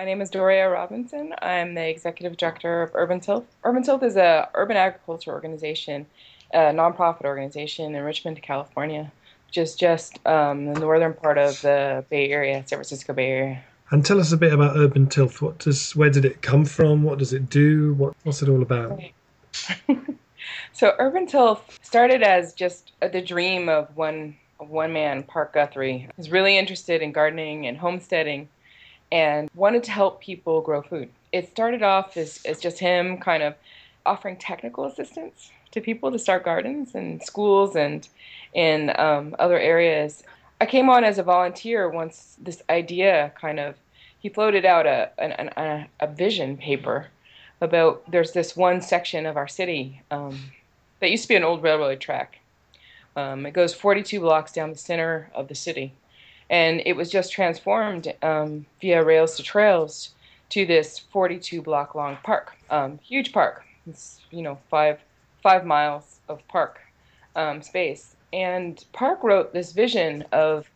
My 0.00 0.06
name 0.06 0.22
is 0.22 0.30
Doria 0.30 0.66
Robinson. 0.70 1.34
I'm 1.42 1.74
the 1.74 1.86
executive 1.86 2.38
director 2.38 2.80
of 2.80 2.90
Urban 2.94 3.20
Tilth. 3.20 3.44
Urban 3.64 3.82
Tilth 3.82 4.02
is 4.02 4.16
a 4.16 4.48
urban 4.54 4.78
agriculture 4.78 5.30
organization, 5.30 6.06
a 6.54 6.72
nonprofit 6.72 7.26
organization 7.26 7.94
in 7.94 8.02
Richmond, 8.02 8.40
California, 8.40 9.12
which 9.46 9.58
is 9.58 9.74
just 9.74 10.26
um, 10.26 10.72
the 10.72 10.80
northern 10.80 11.12
part 11.12 11.36
of 11.36 11.60
the 11.60 12.02
Bay 12.08 12.30
Area, 12.30 12.64
San 12.66 12.78
Francisco 12.78 13.12
Bay 13.12 13.30
Area. 13.30 13.64
And 13.90 14.02
tell 14.02 14.18
us 14.18 14.32
a 14.32 14.38
bit 14.38 14.54
about 14.54 14.74
Urban 14.74 15.06
Tilth. 15.06 15.42
What 15.42 15.58
does, 15.58 15.94
where 15.94 16.08
did 16.08 16.24
it 16.24 16.40
come 16.40 16.64
from? 16.64 17.02
What 17.02 17.18
does 17.18 17.34
it 17.34 17.50
do? 17.50 17.92
What, 17.92 18.14
what's 18.22 18.40
it 18.40 18.48
all 18.48 18.62
about? 18.62 18.98
so 20.72 20.94
Urban 20.98 21.26
Tilth 21.26 21.78
started 21.82 22.22
as 22.22 22.54
just 22.54 22.92
the 23.02 23.20
dream 23.20 23.68
of 23.68 23.94
one 23.94 24.34
one 24.56 24.94
man, 24.94 25.24
Park 25.24 25.52
Guthrie. 25.52 25.98
He 25.98 26.08
was 26.16 26.30
really 26.30 26.56
interested 26.56 27.02
in 27.02 27.12
gardening 27.12 27.66
and 27.66 27.76
homesteading 27.76 28.48
and 29.12 29.50
wanted 29.54 29.82
to 29.84 29.90
help 29.90 30.20
people 30.20 30.60
grow 30.60 30.82
food. 30.82 31.10
It 31.32 31.50
started 31.50 31.82
off 31.82 32.16
as, 32.16 32.40
as 32.44 32.60
just 32.60 32.78
him 32.78 33.18
kind 33.18 33.42
of 33.42 33.54
offering 34.06 34.36
technical 34.36 34.84
assistance 34.84 35.50
to 35.72 35.80
people 35.80 36.10
to 36.10 36.18
start 36.18 36.44
gardens 36.44 36.94
and 36.94 37.22
schools 37.22 37.76
and 37.76 38.08
in 38.54 38.92
um, 38.98 39.34
other 39.38 39.58
areas. 39.58 40.22
I 40.60 40.66
came 40.66 40.90
on 40.90 41.04
as 41.04 41.18
a 41.18 41.22
volunteer 41.22 41.88
once 41.88 42.36
this 42.40 42.62
idea 42.68 43.32
kind 43.40 43.60
of, 43.60 43.76
he 44.18 44.28
floated 44.28 44.64
out 44.64 44.86
a, 44.86 45.10
an, 45.18 45.50
a, 45.56 45.88
a 46.00 46.06
vision 46.06 46.56
paper 46.56 47.08
about 47.60 48.02
there's 48.10 48.32
this 48.32 48.56
one 48.56 48.80
section 48.80 49.26
of 49.26 49.36
our 49.36 49.48
city 49.48 50.02
um, 50.10 50.38
that 51.00 51.10
used 51.10 51.24
to 51.24 51.28
be 51.28 51.36
an 51.36 51.44
old 51.44 51.62
railroad 51.62 52.00
track. 52.00 52.38
Um, 53.16 53.46
it 53.46 53.52
goes 53.52 53.74
42 53.74 54.20
blocks 54.20 54.52
down 54.52 54.70
the 54.70 54.78
center 54.78 55.30
of 55.34 55.48
the 55.48 55.54
city 55.54 55.92
and 56.50 56.82
it 56.84 56.94
was 56.94 57.10
just 57.10 57.32
transformed 57.32 58.12
um, 58.22 58.66
via 58.80 59.02
rails 59.02 59.36
to 59.36 59.42
trails 59.42 60.10
to 60.50 60.66
this 60.66 60.98
42 60.98 61.62
block 61.62 61.94
long 61.94 62.18
park, 62.22 62.52
um, 62.68 62.98
huge 63.02 63.32
park. 63.32 63.64
It's 63.86 64.20
you 64.30 64.42
know 64.42 64.58
five 64.68 64.98
five 65.42 65.64
miles 65.64 66.20
of 66.28 66.46
park 66.48 66.80
um, 67.36 67.62
space. 67.62 68.16
And 68.32 68.84
Park 68.92 69.22
wrote 69.22 69.52
this 69.52 69.72
vision 69.72 70.24
of 70.32 70.68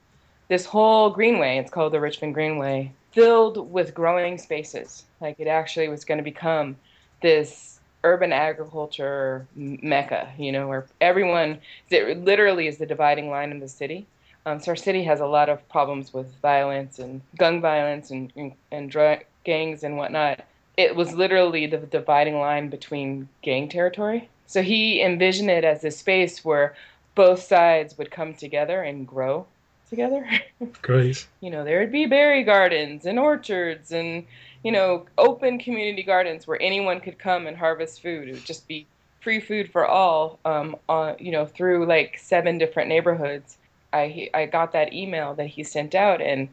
this 0.49 0.67
whole 0.67 1.11
greenway. 1.11 1.59
It's 1.59 1.71
called 1.71 1.93
the 1.93 2.01
Richmond 2.01 2.35
Greenway, 2.35 2.93
filled 3.13 3.71
with 3.71 3.95
growing 3.95 4.39
spaces. 4.39 5.05
Like 5.21 5.39
it 5.39 5.47
actually 5.47 5.89
was 5.89 6.05
going 6.05 6.19
to 6.19 6.25
become 6.25 6.77
this 7.23 7.81
urban 8.03 8.33
agriculture 8.33 9.47
mecca, 9.55 10.31
you 10.37 10.53
know, 10.53 10.69
where 10.69 10.87
everyone, 11.01 11.59
it 11.91 12.23
literally 12.23 12.67
is 12.67 12.77
the 12.77 12.87
dividing 12.87 13.31
line 13.31 13.51
in 13.51 13.61
the 13.61 13.69
city. 13.69 14.07
Um, 14.47 14.61
so 14.61 14.73
our 14.73 14.77
city 14.77 15.03
has 15.05 15.21
a 15.21 15.27
lot 15.27 15.49
of 15.49 15.67
problems 15.69 16.13
with 16.13 16.35
violence 16.41 16.99
and 16.99 17.23
gun 17.39 17.61
violence 17.61 18.11
and 18.11 18.33
and, 18.37 18.53
and 18.71 18.91
drug 18.91 19.21
gangs 19.45 19.85
and 19.85 19.97
whatnot. 19.97 20.45
It 20.77 20.97
was 20.97 21.15
literally 21.15 21.67
the 21.67 21.79
dividing 21.79 22.39
line 22.39 22.69
between 22.69 23.29
gang 23.43 23.69
territory. 23.69 24.29
So 24.47 24.63
he 24.63 25.03
envisioned 25.03 25.51
it 25.51 25.65
as 25.65 25.85
a 25.85 25.91
space 25.91 26.45
where 26.45 26.75
both 27.15 27.43
sides 27.43 27.97
would 27.97 28.11
come 28.11 28.35
together 28.35 28.83
and 28.83 29.07
grow 29.07 29.47
together. 29.89 30.29
Great. 30.83 31.27
you 31.41 31.51
know, 31.51 31.65
there 31.65 31.81
would 31.81 31.93
be 31.93 32.07
berry 32.07 32.43
gardens 32.43 33.07
and 33.07 33.19
orchards 33.19 33.93
and, 33.93 34.25
you 34.63 34.73
know, 34.73 35.07
open 35.19 35.59
community 35.59 36.03
gardens 36.03 36.47
where 36.47 36.61
anyone 36.61 37.01
could 37.01 37.19
come 37.19 37.47
and 37.47 37.57
harvest 37.57 38.03
food. 38.03 38.29
It 38.29 38.33
would 38.33 38.45
just 38.45 38.67
be 38.67 38.87
free 39.21 39.41
food 39.41 39.71
for 39.71 39.87
all, 39.87 40.39
um, 40.45 40.77
uh, 40.89 41.15
you 41.19 41.31
know, 41.31 41.47
through 41.47 41.87
like 41.87 42.19
seven 42.19 42.59
different 42.59 42.89
neighborhoods. 42.89 43.59
I 43.95 44.31
I 44.35 44.47
got 44.47 44.73
that 44.73 44.93
email 44.93 45.35
that 45.35 45.47
he 45.47 45.63
sent 45.63 45.95
out 45.95 46.21
and 46.21 46.49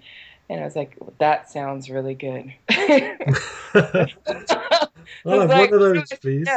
and 0.49 0.59
I 0.59 0.63
was 0.65 0.75
like, 0.75 0.97
that 1.19 1.49
sounds 1.49 1.89
really 1.89 2.13
good. 2.13 2.53
I'll 5.25 5.47
like, 5.47 5.49
one 5.49 5.73
of 5.73 5.79
those, 5.79 6.09
please. 6.21 6.49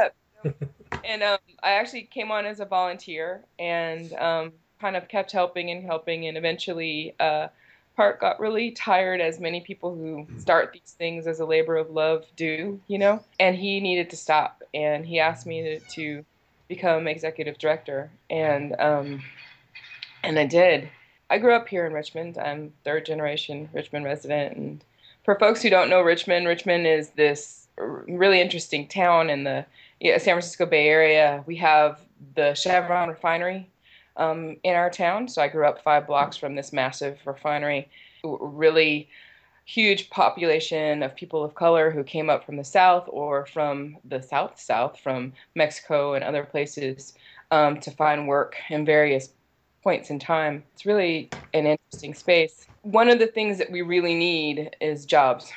and 1.04 1.22
um, 1.22 1.38
I 1.62 1.72
actually 1.72 2.02
came 2.02 2.32
on 2.32 2.44
as 2.44 2.58
a 2.58 2.64
volunteer 2.64 3.44
and 3.58 4.12
um, 4.14 4.52
kind 4.80 4.96
of 4.96 5.06
kept 5.06 5.30
helping 5.30 5.70
and 5.70 5.84
helping, 5.84 6.26
and 6.26 6.36
eventually. 6.36 7.14
Uh, 7.18 7.48
Park 7.96 8.20
got 8.20 8.40
really 8.40 8.72
tired, 8.72 9.20
as 9.20 9.38
many 9.38 9.60
people 9.60 9.94
who 9.94 10.26
start 10.36 10.72
these 10.72 10.96
things 10.98 11.28
as 11.28 11.38
a 11.38 11.44
labor 11.44 11.76
of 11.76 11.90
love 11.90 12.24
do, 12.34 12.80
you 12.88 12.98
know. 12.98 13.22
And 13.38 13.54
he 13.54 13.78
needed 13.78 14.10
to 14.10 14.16
stop, 14.16 14.64
and 14.74 15.06
he 15.06 15.20
asked 15.20 15.46
me 15.46 15.62
to, 15.62 15.78
to 15.78 16.24
become 16.66 17.06
executive 17.06 17.56
director. 17.56 18.10
And 18.28 18.74
um, 18.80 19.22
and 20.24 20.38
I 20.38 20.46
did. 20.46 20.88
I 21.30 21.38
grew 21.38 21.54
up 21.54 21.68
here 21.68 21.86
in 21.86 21.92
Richmond. 21.92 22.38
I'm 22.38 22.72
third 22.84 23.06
generation 23.06 23.68
Richmond 23.72 24.04
resident. 24.04 24.56
And 24.56 24.84
for 25.24 25.38
folks 25.38 25.62
who 25.62 25.70
don't 25.70 25.90
know 25.90 26.02
Richmond, 26.02 26.46
Richmond 26.46 26.86
is 26.86 27.10
this 27.10 27.68
really 27.76 28.40
interesting 28.40 28.86
town 28.86 29.30
in 29.30 29.44
the 29.44 29.64
San 30.02 30.18
Francisco 30.18 30.66
Bay 30.66 30.88
Area. 30.88 31.42
We 31.46 31.56
have 31.56 32.00
the 32.34 32.54
Chevron 32.54 33.08
refinery 33.08 33.68
um, 34.16 34.56
in 34.62 34.74
our 34.74 34.90
town. 34.90 35.28
So 35.28 35.42
I 35.42 35.48
grew 35.48 35.66
up 35.66 35.82
five 35.82 36.06
blocks 36.06 36.36
from 36.36 36.54
this 36.54 36.72
massive 36.72 37.18
refinery. 37.24 37.88
Really 38.22 39.08
huge 39.66 40.10
population 40.10 41.02
of 41.02 41.14
people 41.14 41.42
of 41.42 41.54
color 41.54 41.90
who 41.90 42.04
came 42.04 42.28
up 42.28 42.44
from 42.44 42.56
the 42.56 42.64
south 42.64 43.08
or 43.08 43.46
from 43.46 43.96
the 44.04 44.20
south 44.20 44.60
south 44.60 45.00
from 45.00 45.32
Mexico 45.54 46.12
and 46.12 46.22
other 46.22 46.44
places 46.44 47.14
um, 47.50 47.80
to 47.80 47.90
find 47.90 48.28
work 48.28 48.56
in 48.68 48.84
various 48.84 49.30
points 49.84 50.10
in 50.10 50.18
time. 50.18 50.64
It's 50.72 50.86
really 50.86 51.30
an 51.52 51.66
interesting 51.66 52.14
space. 52.14 52.66
One 52.82 53.10
of 53.10 53.18
the 53.18 53.26
things 53.26 53.58
that 53.58 53.70
we 53.70 53.82
really 53.82 54.14
need 54.14 54.74
is 54.80 55.04
jobs. 55.04 55.52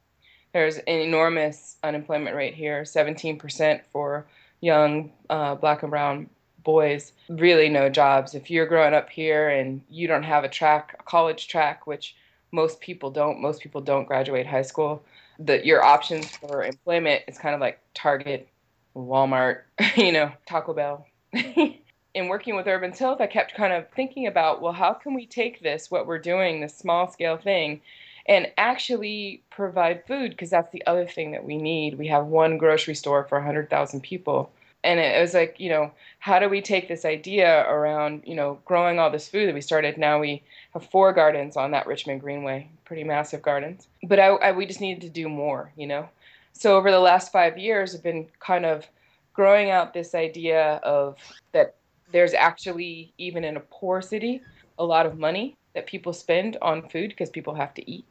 There's 0.52 0.78
an 0.78 0.88
enormous 0.88 1.76
unemployment 1.84 2.34
rate 2.34 2.54
here 2.54 2.82
17% 2.82 3.80
for 3.92 4.26
young 4.60 5.12
uh, 5.30 5.54
black 5.54 5.82
and 5.82 5.90
brown 5.90 6.28
boys. 6.64 7.12
Really, 7.28 7.68
no 7.68 7.88
jobs. 7.88 8.34
If 8.34 8.50
you're 8.50 8.66
growing 8.66 8.94
up 8.94 9.08
here 9.08 9.48
and 9.48 9.80
you 9.88 10.08
don't 10.08 10.24
have 10.24 10.42
a 10.42 10.48
track, 10.48 10.96
a 10.98 11.02
college 11.04 11.48
track, 11.48 11.86
which 11.86 12.16
most 12.50 12.80
people 12.80 13.10
don't, 13.10 13.40
most 13.40 13.62
people 13.62 13.80
don't 13.80 14.06
graduate 14.08 14.46
high 14.46 14.62
school, 14.62 15.04
that 15.38 15.64
your 15.64 15.84
options 15.84 16.26
for 16.36 16.64
employment 16.64 17.22
is 17.28 17.38
kind 17.38 17.54
of 17.54 17.60
like 17.60 17.78
Target, 17.94 18.48
Walmart, 18.96 19.60
you 19.96 20.10
know, 20.10 20.32
Taco 20.46 20.74
Bell. 20.74 21.06
in 22.14 22.28
working 22.28 22.56
with 22.56 22.66
Urban 22.66 22.92
Tilth, 22.92 23.20
I 23.20 23.26
kept 23.26 23.54
kind 23.54 23.72
of 23.72 23.88
thinking 23.90 24.26
about, 24.26 24.60
well, 24.60 24.72
how 24.72 24.92
can 24.92 25.14
we 25.14 25.26
take 25.26 25.60
this, 25.60 25.90
what 25.90 26.06
we're 26.06 26.18
doing, 26.18 26.60
this 26.60 26.76
small 26.76 27.10
scale 27.10 27.36
thing, 27.36 27.80
and 28.26 28.50
actually 28.56 29.42
provide 29.50 30.04
food? 30.06 30.30
Because 30.30 30.50
that's 30.50 30.72
the 30.72 30.84
other 30.86 31.06
thing 31.06 31.32
that 31.32 31.44
we 31.44 31.56
need. 31.56 31.98
We 31.98 32.08
have 32.08 32.26
one 32.26 32.58
grocery 32.58 32.94
store 32.94 33.24
for 33.24 33.38
100,000 33.38 34.00
people. 34.00 34.50
And 34.84 35.00
it 35.00 35.20
was 35.20 35.34
like, 35.34 35.56
you 35.58 35.70
know, 35.70 35.90
how 36.20 36.38
do 36.38 36.48
we 36.48 36.62
take 36.62 36.88
this 36.88 37.04
idea 37.04 37.68
around, 37.68 38.22
you 38.24 38.34
know, 38.34 38.58
growing 38.64 38.98
all 38.98 39.10
this 39.10 39.28
food 39.28 39.48
that 39.48 39.54
we 39.54 39.60
started? 39.60 39.98
Now 39.98 40.20
we 40.20 40.42
have 40.72 40.88
four 40.88 41.12
gardens 41.12 41.56
on 41.56 41.72
that 41.72 41.86
Richmond 41.86 42.20
Greenway, 42.20 42.68
pretty 42.84 43.04
massive 43.04 43.42
gardens. 43.42 43.88
But 44.04 44.20
I, 44.20 44.28
I, 44.28 44.52
we 44.52 44.66
just 44.66 44.80
needed 44.80 45.02
to 45.02 45.08
do 45.08 45.28
more, 45.28 45.72
you 45.76 45.86
know. 45.86 46.08
So 46.52 46.76
over 46.76 46.90
the 46.90 47.00
last 47.00 47.32
five 47.32 47.58
years, 47.58 47.94
I've 47.94 48.02
been 48.02 48.26
kind 48.40 48.64
of 48.64 48.86
growing 49.32 49.70
out 49.70 49.94
this 49.94 50.14
idea 50.14 50.80
of 50.82 51.16
that 51.52 51.76
there's 52.12 52.34
actually 52.34 53.12
even 53.18 53.44
in 53.44 53.56
a 53.56 53.60
poor 53.60 54.00
city 54.02 54.40
a 54.78 54.84
lot 54.84 55.06
of 55.06 55.18
money 55.18 55.56
that 55.74 55.86
people 55.86 56.12
spend 56.12 56.56
on 56.62 56.88
food 56.88 57.10
because 57.10 57.30
people 57.30 57.54
have 57.54 57.74
to 57.74 57.90
eat. 57.90 58.04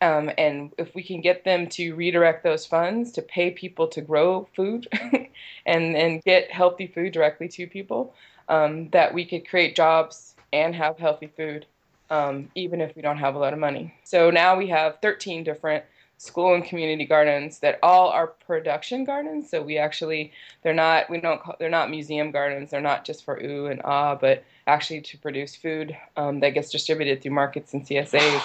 Um, 0.00 0.30
and 0.36 0.72
if 0.78 0.94
we 0.94 1.02
can 1.02 1.20
get 1.20 1.44
them 1.44 1.68
to 1.68 1.94
redirect 1.94 2.42
those 2.42 2.66
funds 2.66 3.12
to 3.12 3.22
pay 3.22 3.52
people 3.52 3.86
to 3.88 4.00
grow 4.00 4.48
food 4.54 4.88
and 5.66 5.96
and 5.96 6.22
get 6.24 6.50
healthy 6.50 6.88
food 6.88 7.12
directly 7.12 7.48
to 7.48 7.66
people, 7.66 8.14
um, 8.48 8.88
that 8.90 9.14
we 9.14 9.24
could 9.24 9.48
create 9.48 9.76
jobs 9.76 10.34
and 10.52 10.74
have 10.74 10.98
healthy 10.98 11.30
food, 11.36 11.66
um, 12.10 12.50
even 12.54 12.80
if 12.80 12.94
we 12.96 13.02
don't 13.02 13.18
have 13.18 13.36
a 13.36 13.38
lot 13.38 13.52
of 13.52 13.58
money. 13.60 13.94
So 14.02 14.30
now 14.30 14.56
we 14.56 14.66
have 14.68 14.98
13 15.02 15.44
different 15.44 15.84
school 16.22 16.54
and 16.54 16.64
community 16.64 17.04
gardens 17.04 17.58
that 17.58 17.80
all 17.82 18.08
are 18.08 18.28
production 18.28 19.04
gardens. 19.04 19.50
So 19.50 19.60
we 19.60 19.76
actually 19.76 20.32
they're 20.62 20.72
not 20.72 21.10
we 21.10 21.20
don't 21.20 21.42
call, 21.42 21.56
they're 21.58 21.68
not 21.68 21.90
museum 21.90 22.30
gardens. 22.30 22.70
They're 22.70 22.80
not 22.80 23.04
just 23.04 23.24
for 23.24 23.42
ooh 23.42 23.66
and 23.66 23.80
ah, 23.84 24.14
but 24.14 24.44
actually 24.68 25.00
to 25.00 25.18
produce 25.18 25.56
food 25.56 25.96
um, 26.16 26.38
that 26.38 26.50
gets 26.50 26.70
distributed 26.70 27.20
through 27.20 27.32
markets 27.32 27.74
and 27.74 27.84
CSAs. 27.84 28.40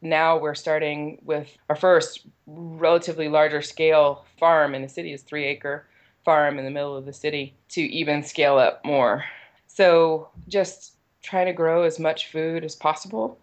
Now 0.00 0.38
we're 0.38 0.54
starting 0.54 1.20
with 1.22 1.54
our 1.68 1.76
first 1.76 2.20
relatively 2.46 3.28
larger 3.28 3.60
scale 3.60 4.24
farm 4.38 4.74
in 4.74 4.80
the 4.80 4.88
city 4.88 5.12
is 5.12 5.20
three 5.20 5.44
acre 5.44 5.84
farm 6.24 6.58
in 6.58 6.64
the 6.64 6.70
middle 6.70 6.96
of 6.96 7.04
the 7.04 7.12
city 7.12 7.54
to 7.70 7.82
even 7.82 8.22
scale 8.22 8.56
up 8.56 8.82
more. 8.82 9.24
So 9.66 10.30
just 10.48 10.94
trying 11.22 11.46
to 11.46 11.52
grow 11.52 11.82
as 11.82 11.98
much 11.98 12.28
food 12.28 12.64
as 12.64 12.74
possible 12.74 13.38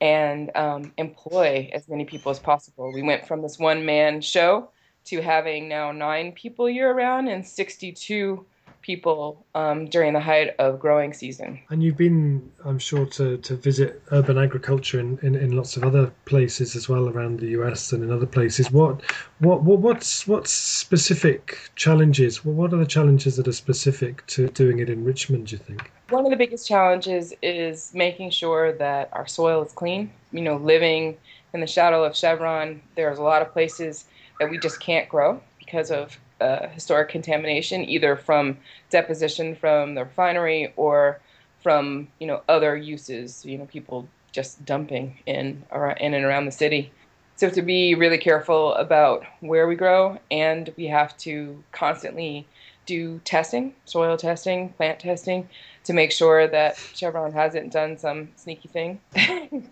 and 0.00 0.54
um, 0.56 0.92
employ 0.98 1.70
as 1.72 1.88
many 1.88 2.04
people 2.04 2.30
as 2.30 2.38
possible. 2.38 2.92
We 2.92 3.02
went 3.02 3.26
from 3.26 3.42
this 3.42 3.58
one 3.58 3.84
man 3.84 4.20
show 4.20 4.70
to 5.06 5.20
having 5.20 5.68
now 5.68 5.92
nine 5.92 6.32
people 6.32 6.68
year 6.68 6.92
round 6.92 7.28
and 7.28 7.46
62 7.46 8.44
people 8.86 9.44
um, 9.56 9.86
during 9.86 10.12
the 10.12 10.20
height 10.20 10.54
of 10.60 10.78
growing 10.78 11.12
season. 11.12 11.60
And 11.70 11.82
you've 11.82 11.96
been, 11.96 12.48
I'm 12.64 12.78
sure, 12.78 13.04
to, 13.04 13.36
to 13.38 13.56
visit 13.56 14.00
urban 14.12 14.38
agriculture 14.38 15.00
in, 15.00 15.18
in, 15.22 15.34
in 15.34 15.56
lots 15.56 15.76
of 15.76 15.82
other 15.82 16.12
places 16.24 16.76
as 16.76 16.88
well 16.88 17.08
around 17.08 17.40
the 17.40 17.48
US 17.58 17.92
and 17.92 18.04
in 18.04 18.12
other 18.12 18.26
places. 18.26 18.70
What 18.70 19.02
what, 19.40 19.64
what 19.64 19.80
what's 19.80 20.28
what's 20.28 20.52
specific 20.52 21.58
challenges? 21.74 22.44
What 22.44 22.72
are 22.72 22.76
the 22.76 22.86
challenges 22.86 23.36
that 23.36 23.48
are 23.48 23.52
specific 23.52 24.24
to 24.28 24.46
doing 24.48 24.78
it 24.78 24.88
in 24.88 25.04
Richmond? 25.04 25.48
Do 25.48 25.56
you 25.56 25.58
think? 25.58 25.90
One 26.10 26.24
of 26.24 26.30
the 26.30 26.36
biggest 26.36 26.68
challenges 26.68 27.34
is 27.42 27.92
making 27.92 28.30
sure 28.30 28.72
that 28.74 29.08
our 29.12 29.26
soil 29.26 29.64
is 29.64 29.72
clean. 29.72 30.12
You 30.30 30.42
know, 30.42 30.56
living 30.56 31.16
in 31.52 31.60
the 31.60 31.66
shadow 31.66 32.04
of 32.04 32.14
Chevron, 32.14 32.80
there's 32.94 33.18
a 33.18 33.22
lot 33.22 33.42
of 33.42 33.52
places 33.52 34.04
that 34.38 34.48
we 34.48 34.58
just 34.58 34.78
can't 34.78 35.08
grow 35.08 35.40
because 35.58 35.90
of 35.90 36.16
uh, 36.40 36.68
historic 36.68 37.08
contamination, 37.08 37.88
either 37.88 38.16
from 38.16 38.58
deposition 38.90 39.54
from 39.54 39.94
the 39.94 40.04
refinery 40.04 40.72
or 40.76 41.20
from 41.62 42.08
you 42.18 42.26
know 42.26 42.42
other 42.48 42.76
uses. 42.76 43.44
You 43.44 43.58
know, 43.58 43.66
people 43.66 44.08
just 44.32 44.64
dumping 44.64 45.18
in 45.26 45.64
in 46.00 46.14
and 46.14 46.24
around 46.24 46.44
the 46.44 46.52
city. 46.52 46.92
So 47.36 47.50
to 47.50 47.62
be 47.62 47.94
really 47.94 48.18
careful 48.18 48.74
about 48.74 49.24
where 49.40 49.66
we 49.66 49.76
grow, 49.76 50.18
and 50.30 50.72
we 50.76 50.86
have 50.86 51.16
to 51.18 51.62
constantly 51.72 52.46
do 52.86 53.18
testing, 53.24 53.74
soil 53.84 54.16
testing, 54.16 54.70
plant 54.70 55.00
testing, 55.00 55.48
to 55.84 55.92
make 55.92 56.12
sure 56.12 56.46
that 56.48 56.76
Chevron 56.94 57.32
hasn't 57.32 57.72
done 57.72 57.98
some 57.98 58.30
sneaky 58.36 58.68
thing, 58.68 59.00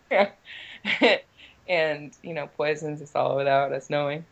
and 1.68 2.16
you 2.22 2.34
know 2.34 2.48
poisons 2.56 3.00
us 3.00 3.12
all 3.14 3.36
without 3.36 3.72
us 3.72 3.88
knowing. 3.88 4.24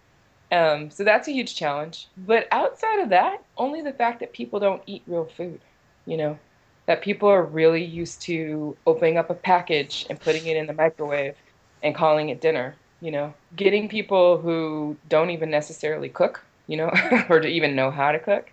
Um, 0.53 0.91
so 0.91 1.03
that's 1.03 1.29
a 1.29 1.33
huge 1.33 1.57
challenge. 1.57 2.09
But 2.17 2.47
outside 2.53 3.01
of 3.01 3.09
that, 3.09 3.43
only 3.57 3.81
the 3.81 3.95
fact 3.95 4.21
that 4.21 4.35
people 4.35 4.61
don't 4.61 4.83
eat 4.87 5.03
real 5.07 5.25
food, 5.25 5.61
you 6.07 6.17
know, 6.19 6.39
that 6.87 7.03
people 7.03 7.29
are 7.29 7.43
really 7.43 7.85
used 7.85 8.23
to 8.23 8.77
opening 8.87 9.17
up 9.17 9.31
a 9.31 9.35
package 9.35 10.07
and 10.11 10.21
putting 10.21 10.47
it 10.47 10.57
in 10.57 10.67
the 10.67 10.75
microwave 10.75 11.37
and 11.83 11.95
calling 11.95 12.29
it 12.29 12.41
dinner, 12.41 12.77
you 13.01 13.11
know, 13.11 13.35
getting 13.57 13.89
people 13.89 14.39
who 14.39 14.97
don't 15.09 15.31
even 15.31 15.51
necessarily 15.51 16.11
cook, 16.11 16.45
you 16.69 16.77
know, 16.77 16.93
or 17.31 17.41
to 17.41 17.49
even 17.49 17.75
know 17.75 17.91
how 17.91 18.13
to 18.13 18.19
cook 18.19 18.53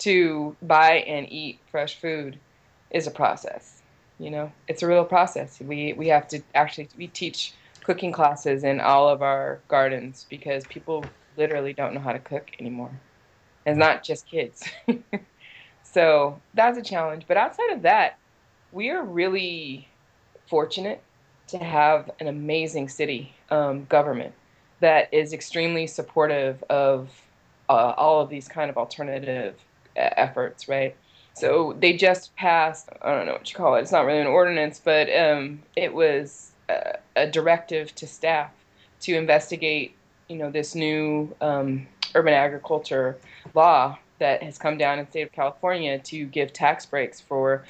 to 0.00 0.56
buy 0.62 0.94
and 1.06 1.30
eat 1.30 1.60
fresh 1.70 2.00
food 2.00 2.38
is 2.90 3.06
a 3.06 3.10
process. 3.10 3.82
You 4.18 4.30
know, 4.30 4.52
it's 4.68 4.82
a 4.82 4.86
real 4.86 5.04
process. 5.04 5.60
We 5.60 5.94
we 5.94 6.08
have 6.08 6.28
to 6.28 6.42
actually 6.54 6.88
we 6.98 7.06
teach 7.08 7.54
cooking 7.84 8.12
classes 8.12 8.64
in 8.64 8.80
all 8.80 9.08
of 9.08 9.22
our 9.22 9.60
gardens 9.68 10.26
because 10.28 10.64
people 10.66 11.04
literally 11.40 11.72
don't 11.72 11.94
know 11.94 12.00
how 12.00 12.12
to 12.12 12.20
cook 12.20 12.50
anymore. 12.60 13.00
And 13.66 13.78
It's 13.78 13.78
not 13.78 14.04
just 14.04 14.28
kids. 14.28 14.62
so 15.82 16.42
that's 16.54 16.78
a 16.78 16.82
challenge. 16.82 17.24
But 17.28 17.38
outside 17.38 17.70
of 17.72 17.82
that, 17.82 18.18
we 18.72 18.90
are 18.90 19.04
really 19.04 19.88
fortunate 20.48 21.02
to 21.48 21.58
have 21.58 22.10
an 22.20 22.28
amazing 22.28 22.88
city 22.90 23.34
um, 23.50 23.86
government 23.86 24.34
that 24.80 25.12
is 25.12 25.32
extremely 25.32 25.86
supportive 25.86 26.62
of 26.70 27.10
uh, 27.68 27.94
all 27.96 28.20
of 28.20 28.30
these 28.30 28.48
kind 28.48 28.70
of 28.70 28.78
alternative 28.78 29.56
uh, 29.96 30.10
efforts, 30.16 30.68
right? 30.68 30.96
So 31.34 31.76
they 31.80 31.94
just 31.96 32.36
passed, 32.36 32.90
I 33.02 33.12
don't 33.12 33.26
know 33.26 33.34
what 33.34 33.50
you 33.50 33.56
call 33.56 33.76
it, 33.76 33.82
it's 33.82 33.92
not 33.92 34.06
really 34.06 34.20
an 34.20 34.28
ordinance, 34.28 34.80
but 34.84 35.08
um, 35.16 35.62
it 35.76 35.94
was 35.94 36.52
a, 36.68 36.98
a 37.16 37.30
directive 37.30 37.94
to 37.96 38.06
staff 38.06 38.52
to 39.02 39.16
investigate 39.16 39.99
you 40.30 40.36
know 40.36 40.50
this 40.50 40.74
new 40.74 41.34
um, 41.40 41.86
urban 42.14 42.32
agriculture 42.32 43.18
law 43.54 43.98
that 44.18 44.42
has 44.42 44.56
come 44.58 44.78
down 44.78 44.98
in 44.98 45.04
the 45.04 45.10
state 45.10 45.22
of 45.22 45.32
California 45.32 45.98
to 45.98 46.24
give 46.26 46.52
tax 46.52 46.86
breaks 46.86 47.20
for 47.20 47.64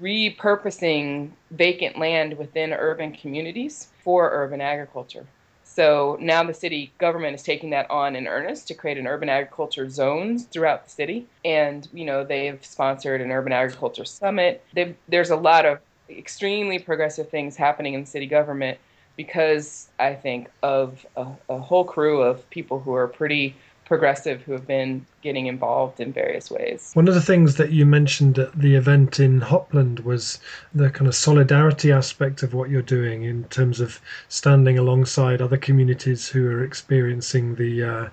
repurposing 0.00 1.30
vacant 1.52 1.98
land 1.98 2.36
within 2.36 2.72
urban 2.72 3.12
communities 3.12 3.88
for 4.04 4.30
urban 4.30 4.60
agriculture. 4.60 5.26
So 5.64 6.18
now 6.20 6.44
the 6.44 6.52
city 6.52 6.92
government 6.98 7.34
is 7.34 7.42
taking 7.42 7.70
that 7.70 7.90
on 7.90 8.14
in 8.14 8.26
earnest 8.26 8.68
to 8.68 8.74
create 8.74 8.98
an 8.98 9.06
urban 9.06 9.30
agriculture 9.30 9.88
zones 9.88 10.44
throughout 10.44 10.84
the 10.84 10.90
city. 10.90 11.26
And, 11.46 11.88
you 11.94 12.04
know, 12.04 12.24
they've 12.24 12.62
sponsored 12.62 13.22
an 13.22 13.30
urban 13.30 13.52
agriculture 13.52 14.04
summit. 14.04 14.62
They've, 14.74 14.94
there's 15.08 15.30
a 15.30 15.36
lot 15.36 15.64
of 15.64 15.78
extremely 16.10 16.78
progressive 16.78 17.30
things 17.30 17.56
happening 17.56 17.94
in 17.94 18.04
city 18.04 18.26
government 18.26 18.78
because 19.16 19.88
I 19.98 20.14
think 20.14 20.50
of 20.62 21.04
a, 21.16 21.26
a, 21.48 21.58
whole 21.58 21.84
crew 21.84 22.22
of 22.22 22.48
people 22.50 22.80
who 22.80 22.94
are 22.94 23.08
pretty 23.08 23.54
progressive 23.84 24.40
who 24.42 24.52
have 24.52 24.66
been 24.66 25.04
getting 25.20 25.46
involved 25.46 26.00
in 26.00 26.12
various 26.12 26.50
ways. 26.50 26.92
One 26.94 27.08
of 27.08 27.14
the 27.14 27.20
things 27.20 27.56
that 27.56 27.72
you 27.72 27.84
mentioned 27.84 28.38
at 28.38 28.58
the 28.58 28.74
event 28.74 29.20
in 29.20 29.40
Hopland 29.40 30.00
was 30.00 30.40
the 30.74 30.88
kind 30.88 31.06
of 31.08 31.14
solidarity 31.14 31.92
aspect 31.92 32.42
of 32.42 32.54
what 32.54 32.70
you're 32.70 32.80
doing 32.80 33.24
in 33.24 33.44
terms 33.44 33.80
of 33.80 34.00
standing 34.28 34.78
alongside 34.78 35.42
other 35.42 35.58
communities 35.58 36.28
who 36.28 36.48
are 36.48 36.64
experiencing 36.64 37.56
the 37.56 37.82
uh, 37.82 38.08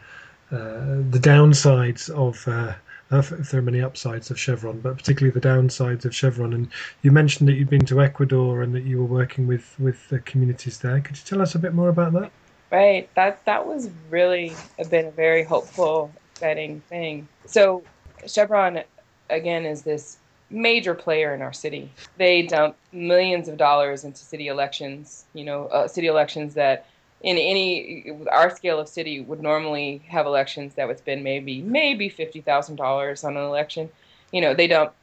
uh, 0.52 0.98
the 1.12 1.20
downsides 1.22 2.10
of 2.10 2.48
uh, 2.48 2.74
if 3.12 3.30
there 3.30 3.60
are 3.60 3.64
many 3.64 3.82
upsides 3.82 4.30
of 4.30 4.40
Chevron, 4.40 4.80
but 4.82 4.98
particularly 4.98 5.32
the 5.32 5.46
downsides 5.46 6.06
of 6.06 6.16
Chevron. 6.16 6.54
And 6.54 6.70
you 7.02 7.12
mentioned 7.12 7.50
that 7.50 7.54
you'd 7.54 7.70
been 7.70 7.86
to 7.88 8.02
Ecuador 8.02 8.62
and 8.62 8.74
that 8.76 8.84
you 8.84 9.00
were 9.00 9.06
working 9.06 9.48
with 9.48 9.76
with 9.80 10.08
the 10.10 10.20
communities 10.20 10.80
there. 10.80 11.00
Could 11.02 11.18
you 11.18 11.24
tell 11.26 11.42
us 11.42 11.56
a 11.56 11.60
bit 11.60 11.74
more 11.74 11.90
about 11.90 12.14
that? 12.14 12.32
Right. 12.72 13.10
That 13.16 13.44
that 13.46 13.66
was 13.66 13.90
really 14.10 14.54
been 14.90 15.08
a 15.08 15.12
very 15.12 15.44
hopeful, 15.44 16.12
exciting 16.34 16.82
thing. 16.90 17.28
So 17.46 17.84
Chevron, 18.28 18.84
again, 19.30 19.66
is 19.66 19.82
this 19.82 20.18
major 20.52 20.96
player 20.96 21.34
in 21.34 21.42
our 21.42 21.54
city. 21.54 21.92
They 22.18 22.44
dump 22.44 22.76
millions 22.92 23.48
of 23.48 23.58
dollars 23.58 24.04
into 24.04 24.20
city 24.20 24.48
elections. 24.48 25.26
You 25.34 25.46
know, 25.46 25.66
uh, 25.68 25.88
city 25.88 26.08
elections 26.08 26.54
that 26.56 26.86
in 27.22 27.38
any 27.38 28.12
our 28.32 28.50
scale 28.56 28.80
of 28.80 28.88
city 28.88 29.20
would 29.22 29.42
normally 29.42 30.02
have 30.08 30.26
elections 30.26 30.76
that 30.76 30.88
would 30.88 30.98
spend 30.98 31.24
maybe 31.24 31.62
maybe 31.62 32.10
fifty 32.10 32.42
thousand 32.42 32.78
dollars 32.78 33.24
on 33.24 33.36
an 33.36 33.44
election. 33.44 33.90
You 34.32 34.42
know, 34.42 34.54
they 34.54 34.68
dump 34.68 34.94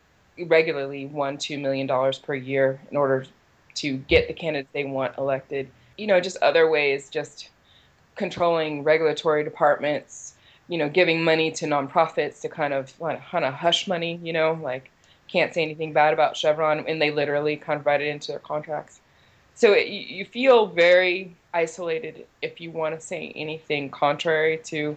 regularly 0.46 1.06
one 1.06 1.38
two 1.38 1.58
million 1.58 1.86
dollars 1.86 2.18
per 2.18 2.34
year 2.34 2.80
in 2.90 2.96
order 2.96 3.26
to 3.76 3.96
get 3.96 4.28
the 4.28 4.34
candidates 4.34 4.70
they 4.72 4.84
want 4.84 5.16
elected. 5.18 5.70
You 5.98 6.06
know, 6.06 6.20
just 6.20 6.36
other 6.38 6.68
ways, 6.70 7.10
just 7.10 7.50
controlling 8.14 8.82
regulatory 8.82 9.44
departments. 9.44 10.34
You 10.68 10.78
know, 10.78 10.88
giving 10.88 11.22
money 11.22 11.52
to 11.52 11.66
nonprofits 11.66 12.40
to 12.40 12.48
kind 12.48 12.72
of 12.72 12.98
kind 12.98 13.44
of 13.44 13.54
hush 13.54 13.86
money. 13.86 14.18
You 14.22 14.32
know, 14.32 14.58
like 14.62 14.90
can't 15.28 15.52
say 15.52 15.62
anything 15.62 15.92
bad 15.92 16.14
about 16.14 16.36
Chevron, 16.36 16.84
and 16.88 17.00
they 17.00 17.10
literally 17.10 17.56
kind 17.56 17.78
of 17.78 17.86
write 17.86 18.00
it 18.00 18.08
into 18.08 18.28
their 18.28 18.38
contracts. 18.38 19.00
So 19.56 19.72
it, 19.72 19.88
you 19.88 20.26
feel 20.26 20.66
very 20.66 21.34
isolated 21.54 22.26
if 22.42 22.60
you 22.60 22.70
want 22.70 22.94
to 22.94 23.04
say 23.04 23.32
anything 23.34 23.88
contrary 23.88 24.60
to 24.64 24.96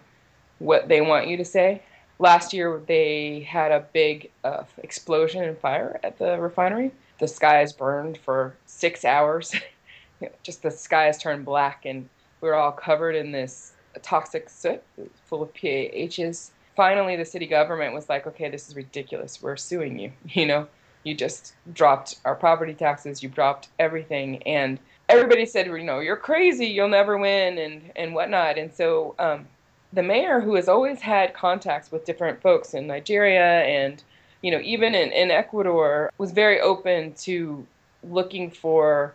what 0.60 0.90
they 0.90 1.00
want 1.00 1.28
you 1.28 1.38
to 1.38 1.46
say. 1.46 1.82
Last 2.20 2.52
year, 2.52 2.82
they 2.86 3.48
had 3.50 3.72
a 3.72 3.86
big 3.94 4.30
uh, 4.44 4.64
explosion 4.84 5.46
and 5.46 5.58
fire 5.58 5.98
at 6.04 6.20
the 6.20 6.38
refinery. 6.38 6.92
The 7.20 7.28
skies 7.30 7.72
burned 7.72 8.18
for 8.18 8.54
six 8.66 9.06
hours. 9.06 9.56
Just 10.44 10.62
the 10.62 10.72
skies 10.72 11.18
turned 11.18 11.46
black, 11.46 11.86
and 11.86 12.10
we 12.42 12.50
were 12.50 12.56
all 12.56 12.74
covered 12.74 13.16
in 13.16 13.32
this 13.32 13.72
toxic 14.02 14.50
soot 14.50 14.84
full 15.26 15.42
of 15.42 15.54
PAHs. 15.54 16.52
Finally, 16.76 17.16
the 17.16 17.24
city 17.24 17.48
government 17.48 17.94
was 17.94 18.10
like, 18.10 18.28
okay, 18.28 18.50
this 18.50 18.68
is 18.68 18.76
ridiculous. 18.76 19.42
We're 19.42 19.56
suing 19.56 19.98
you. 19.98 20.12
You 20.26 20.46
know, 20.46 20.68
you 21.04 21.16
just 21.16 21.54
dropped 21.74 22.20
our 22.26 22.36
property 22.36 22.74
taxes, 22.74 23.24
you 23.24 23.30
dropped 23.30 23.70
everything. 23.80 24.44
And 24.44 24.80
everybody 25.08 25.46
said, 25.46 25.68
you 25.68 25.84
know, 25.84 26.00
you're 26.00 26.18
crazy, 26.18 26.68
you'll 26.68 26.90
never 26.90 27.18
win, 27.18 27.58
and 27.58 27.92
and 27.96 28.14
whatnot. 28.14 28.58
And 28.58 28.74
so 28.74 29.16
um, 29.20 29.48
the 29.94 30.04
mayor, 30.04 30.40
who 30.40 30.56
has 30.56 30.70
always 30.70 31.02
had 31.02 31.34
contacts 31.34 31.92
with 31.92 32.06
different 32.06 32.42
folks 32.42 32.74
in 32.74 32.88
Nigeria 32.88 33.62
and 33.64 34.04
you 34.42 34.52
know 34.52 34.60
even 34.62 34.96
in, 34.96 35.12
in 35.12 35.32
Ecuador, 35.32 36.12
was 36.18 36.32
very 36.32 36.60
open 36.62 37.14
to 37.14 37.66
looking 38.04 38.50
for 38.50 39.14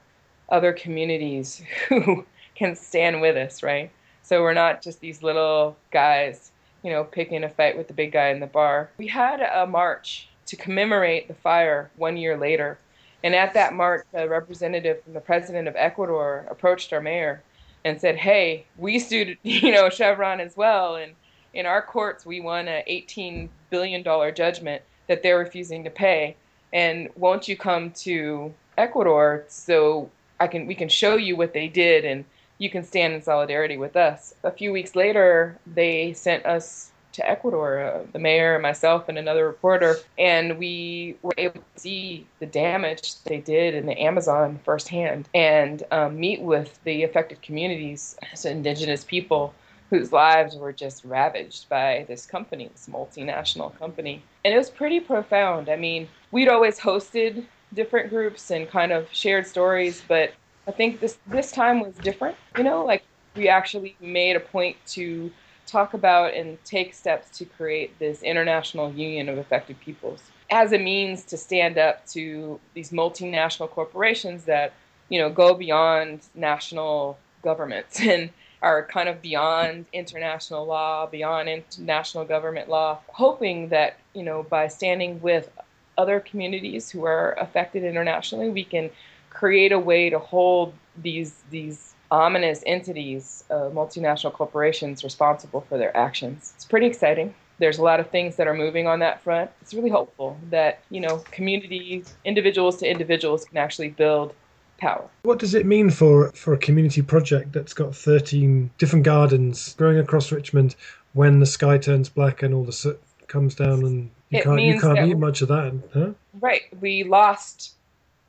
other 0.51 0.73
communities 0.73 1.63
who 1.89 2.25
can 2.55 2.77
stand 2.77 3.21
with 3.21 3.37
us, 3.37 3.63
right? 3.63 3.91
So 4.23 4.43
we're 4.43 4.55
not 4.55 4.83
just 4.83 5.01
these 5.01 5.23
little 5.23 5.77
guys, 5.91 6.51
you 6.83 6.91
know, 6.91 7.05
picking 7.05 7.45
a 7.45 7.49
fight 7.49 7.77
with 7.77 7.89
the 7.89 7.95
big 7.95 8.13
guy 8.13 8.29
in 8.29 8.41
the 8.41 8.47
bar. 8.47 8.91
We 8.97 9.07
had 9.07 9.41
a 9.41 9.67
march 9.67 10.29
to 10.47 10.57
commemorate 10.57 11.29
the 11.29 11.35
fire 11.35 11.91
one 11.97 12.17
year 12.17 12.37
later 12.37 12.79
and 13.25 13.35
at 13.35 13.55
that 13.55 13.73
march, 13.73 14.05
a 14.13 14.29
representative 14.29 15.03
from 15.03 15.15
the 15.15 15.21
president 15.21 15.67
of 15.67 15.75
Ecuador 15.77 16.47
approached 16.51 16.93
our 16.93 17.01
mayor 17.01 17.43
and 17.83 17.99
said, 17.99 18.17
"Hey, 18.17 18.67
we 18.77 18.99
sued, 18.99 19.39
you 19.43 19.73
know, 19.73 19.89
Chevron 19.89 20.41
as 20.41 20.57
well, 20.59 20.97
and 20.97 21.15
in 21.55 21.65
our 21.65 21.81
courts 21.81 22.27
we 22.27 22.41
won 22.41 22.69
a 22.69 22.85
18 22.87 23.49
billion 23.71 24.03
dollar 24.03 24.31
judgment 24.31 24.83
that 25.09 25.23
they're 25.23 25.39
refusing 25.39 25.85
to 25.85 25.91
pay. 25.91 26.37
And 26.73 27.09
won't 27.17 27.49
you 27.49 27.57
come 27.57 27.93
to 28.03 28.53
Ecuador 28.77 29.45
so 29.49 30.11
I 30.39 30.47
can 30.47 30.67
we 30.67 30.75
can 30.75 30.91
show 30.91 31.17
you 31.17 31.35
what 31.35 31.55
they 31.55 31.69
did 31.69 32.05
and 32.05 32.27
you 32.59 32.69
can 32.69 32.85
stand 32.85 33.15
in 33.15 33.23
solidarity 33.23 33.79
with 33.79 33.97
us." 33.97 34.35
A 34.43 34.51
few 34.51 34.71
weeks 34.71 34.95
later, 34.95 35.59
they 35.67 36.13
sent 36.13 36.45
us 36.45 36.93
to 37.15 37.29
Ecuador, 37.29 37.81
uh, 37.81 38.03
the 38.13 38.19
mayor, 38.19 38.59
myself, 38.59 39.09
and 39.09 39.19
another 39.19 39.47
reporter, 39.47 39.97
and 40.19 40.59
we 40.59 41.17
were 41.23 41.35
able 41.39 41.61
to 41.75 41.81
see 41.81 42.27
the 42.41 42.47
damage 42.47 43.23
they 43.25 43.39
did 43.39 43.75
in 43.75 43.87
the 43.87 44.01
Amazon 44.01 44.61
firsthand 44.65 45.29
and 45.35 45.83
um, 45.91 46.19
meet 46.19 46.41
with 46.41 46.79
the 46.85 47.03
affected 47.03 47.41
communities, 47.43 48.17
so 48.35 48.51
indigenous 48.51 49.05
people 49.05 49.55
whose 49.91 50.13
lives 50.13 50.57
were 50.57 50.73
just 50.73 51.05
ravaged 51.05 51.69
by 51.69 52.05
this 52.09 52.27
company, 52.27 52.69
this 52.73 52.89
multinational 52.91 53.77
company. 53.79 54.23
And 54.45 54.53
it 54.53 54.57
was 54.57 54.71
pretty 54.71 54.99
profound. 54.99 55.69
I 55.69 55.77
mean, 55.77 56.09
we'd 56.33 56.49
always 56.49 56.79
hosted 56.81 57.45
different 57.75 58.11
groups 58.11 58.51
and 58.51 58.69
kind 58.69 58.93
of 58.93 59.09
shared 59.13 59.47
stories, 59.47 60.03
but 60.07 60.33
I 60.67 60.73
think 60.73 61.01
this 61.01 61.19
this 61.27 61.53
time 61.53 61.81
was 61.81 61.95
different. 61.97 62.37
You 62.57 62.65
know, 62.65 62.85
like 62.85 63.05
we 63.37 63.49
actually 63.49 63.97
made 64.01 64.37
a 64.37 64.41
point 64.41 64.77
to 64.87 65.31
talk 65.67 65.95
about 65.95 66.35
and 66.35 66.63
take 66.65 66.95
steps 66.95 67.37
to 67.39 67.45
create 67.45 67.99
this 67.99 68.23
international 68.23 68.93
union 68.93 69.29
of 69.29 69.39
affected 69.39 69.79
peoples 69.81 70.23
as 70.51 70.73
a 70.73 70.79
means 70.79 71.25
to 71.25 71.37
stand 71.37 71.79
up 71.79 72.07
to 72.07 72.61
these 72.75 72.91
multinational 72.91 73.69
corporations 73.69 74.45
that 74.45 74.73
you 75.09 75.19
know 75.19 75.31
go 75.31 75.55
beyond 75.55 76.21
national 76.35 77.19
governments 77.43 78.01
and 78.13 78.31
are 78.63 78.87
kind 78.87 79.11
of 79.11 79.21
beyond 79.21 79.85
international 79.93 80.65
law, 80.65 81.07
beyond 81.07 81.51
international 81.51 82.25
government 82.25 82.67
law, 82.69 82.99
hoping 83.09 83.69
that 83.69 83.99
you 84.15 84.23
know 84.23 84.43
by 84.43 84.69
standing 84.69 85.21
with 85.21 85.51
other 85.97 86.19
communities 86.21 86.91
who 86.91 87.05
are 87.05 87.33
affected 87.39 87.85
internationally, 87.85 88.49
we 88.49 88.65
can 88.65 88.91
create 89.31 89.73
a 89.73 89.79
way 89.79 90.11
to 90.11 90.19
hold 90.19 90.73
these 91.03 91.43
these 91.51 91.95
ominous 92.11 92.63
entities, 92.67 93.45
uh, 93.51 93.71
multinational 93.73 94.33
corporations, 94.33 95.03
responsible 95.03 95.63
for 95.63 95.79
their 95.79 95.97
actions. 95.97 96.53
It's 96.55 96.65
pretty 96.65 96.87
exciting. 96.87 97.35
There's 97.59 97.79
a 97.79 97.83
lot 97.83 98.01
of 98.01 98.11
things 98.11 98.37
that 98.37 98.47
are 98.47 98.55
moving 98.55 98.87
on 98.87 98.99
that 99.01 99.23
front. 99.23 99.51
It's 99.61 99.75
really 99.75 99.91
hopeful 99.91 100.39
that 100.51 100.81
you 100.91 101.01
know 101.01 101.19
communities, 101.31 102.15
individuals 102.25 102.79
to 102.79 102.91
individuals, 102.91 103.45
can 103.45 103.59
actually 103.59 103.91
build 103.91 104.35
power. 104.79 105.09
What 105.23 105.39
does 105.39 105.55
it 105.55 105.67
mean 105.67 105.91
for 105.91 106.31
for 106.33 106.55
a 106.55 106.59
community 106.59 107.03
project 107.03 107.53
that's 107.53 107.75
got 107.75 107.95
13 107.95 108.71
different 108.79 109.05
gardens 109.05 109.75
growing 109.75 109.99
across 109.99 110.33
Richmond 110.33 110.77
when 111.13 111.41
the 111.41 111.47
sky 111.47 111.79
turns 111.79 112.09
black 112.09 112.43
and 112.43 112.55
all 112.55 112.65
the 112.65 112.73
soot 112.73 113.01
comes 113.29 113.55
down 113.55 113.85
and 113.85 114.11
you 114.31 114.39
it 114.39 114.45
can't 114.45 114.61
you 114.61 114.81
can't 114.81 115.09
eat 115.09 115.19
much 115.19 115.43
of 115.43 115.49
that, 115.49 115.73
huh? 115.93 116.11
Right. 116.41 116.63
We 116.81 117.05
lost 117.05 117.75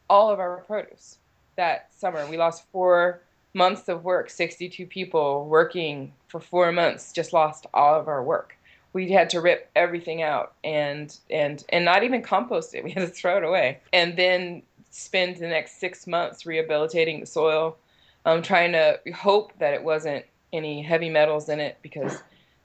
all 0.09 0.29
of 0.31 0.39
our 0.39 0.57
produce 0.67 1.17
that 1.55 1.89
summer. 1.93 2.25
We 2.27 2.37
lost 2.37 2.65
four 2.71 3.21
months 3.53 3.87
of 3.87 4.03
work, 4.03 4.29
62 4.29 4.85
people 4.85 5.45
working 5.45 6.11
for 6.27 6.39
four 6.39 6.71
months 6.71 7.11
just 7.13 7.33
lost 7.33 7.65
all 7.73 7.99
of 7.99 8.07
our 8.07 8.23
work. 8.23 8.57
We 8.93 9.11
had 9.11 9.29
to 9.31 9.41
rip 9.41 9.69
everything 9.75 10.21
out 10.21 10.53
and 10.63 11.17
and 11.29 11.63
and 11.69 11.83
not 11.83 12.03
even 12.03 12.21
compost 12.21 12.75
it. 12.75 12.83
We 12.85 12.91
had 12.91 13.01
to 13.01 13.07
throw 13.07 13.37
it 13.37 13.43
away. 13.43 13.79
And 13.93 14.17
then 14.17 14.61
spend 14.91 15.37
the 15.37 15.47
next 15.47 15.79
six 15.79 16.07
months 16.07 16.45
rehabilitating 16.45 17.19
the 17.19 17.25
soil, 17.25 17.77
um, 18.25 18.41
trying 18.41 18.71
to 18.71 18.99
hope 19.13 19.51
that 19.59 19.73
it 19.73 19.83
wasn't 19.83 20.25
any 20.53 20.81
heavy 20.81 21.09
metals 21.09 21.49
in 21.49 21.59
it 21.59 21.77
because 21.81 22.21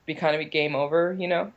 be 0.06 0.14
kind 0.14 0.40
of 0.40 0.50
game 0.50 0.74
over, 0.76 1.16
you 1.18 1.26
know. 1.26 1.52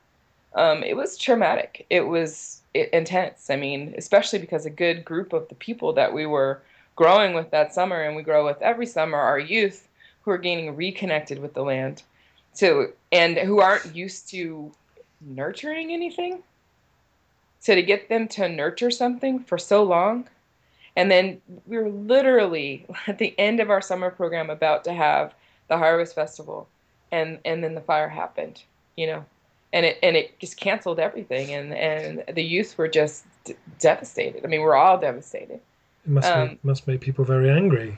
Um, 0.56 0.84
it 0.84 0.96
was 0.96 1.18
traumatic. 1.18 1.86
It 1.90 2.02
was 2.02 2.62
intense. 2.74 3.50
I 3.50 3.56
mean, 3.56 3.94
especially 3.98 4.40
because 4.40 4.66
a 4.66 4.72
good 4.72 5.06
group 5.06 5.34
of 5.34 5.48
the 5.50 5.56
people 5.56 5.94
that 5.94 6.14
we 6.14 6.26
were 6.26 6.62
growing 6.96 7.34
with 7.34 7.52
that 7.52 7.74
summer 7.74 8.02
and 8.02 8.16
we 8.16 8.24
grow 8.24 8.46
with 8.46 8.62
every 8.62 8.86
summer 8.86 9.18
our 9.18 9.40
youth 9.40 9.88
who 10.22 10.32
are 10.32 10.38
getting 10.38 10.76
reconnected 10.76 11.40
with 11.40 11.54
the 11.54 11.64
land 11.64 12.04
so 12.54 12.92
and 13.12 13.38
who 13.38 13.60
aren't 13.60 13.96
used 13.96 14.30
to 14.30 14.72
nurturing 15.22 15.92
anything 15.92 16.44
so 17.64 17.76
to 17.76 17.82
get 17.82 18.10
them 18.10 18.28
to 18.28 18.50
nurture 18.50 18.92
something 18.92 19.40
for 19.40 19.58
so 19.58 19.84
long. 19.84 20.28
And 20.98 21.10
then 21.10 21.42
we 21.66 21.78
were 21.78 21.90
literally 21.90 22.86
at 23.08 23.20
the 23.20 23.34
end 23.40 23.62
of 23.62 23.70
our 23.70 23.80
summer 23.82 24.12
program 24.12 24.50
about 24.50 24.84
to 24.84 24.92
have 24.92 25.34
the 25.70 25.78
harvest 25.78 26.14
festival 26.14 26.68
and 27.10 27.40
and 27.46 27.64
then 27.64 27.74
the 27.74 27.82
fire 27.82 28.10
happened 28.10 28.62
you 28.98 29.08
know? 29.08 29.26
And 29.72 29.86
it 29.88 29.98
and 30.04 30.18
it 30.18 30.38
just 30.40 30.58
canceled 30.58 31.00
everything 31.00 31.54
and 31.54 31.74
and 31.74 32.36
the 32.36 32.44
youth 32.44 32.78
were 32.78 32.90
just 32.90 33.24
d- 33.46 33.56
devastated. 33.80 34.44
I 34.44 34.48
mean 34.48 34.60
we're 34.60 34.76
all 34.76 35.00
devastated 35.00 35.62
it 36.06 36.10
must 36.10 36.28
um, 36.28 36.48
make, 36.48 36.64
must 36.64 36.88
make 36.88 37.02
people 37.02 37.26
very 37.26 37.50
angry. 37.50 37.98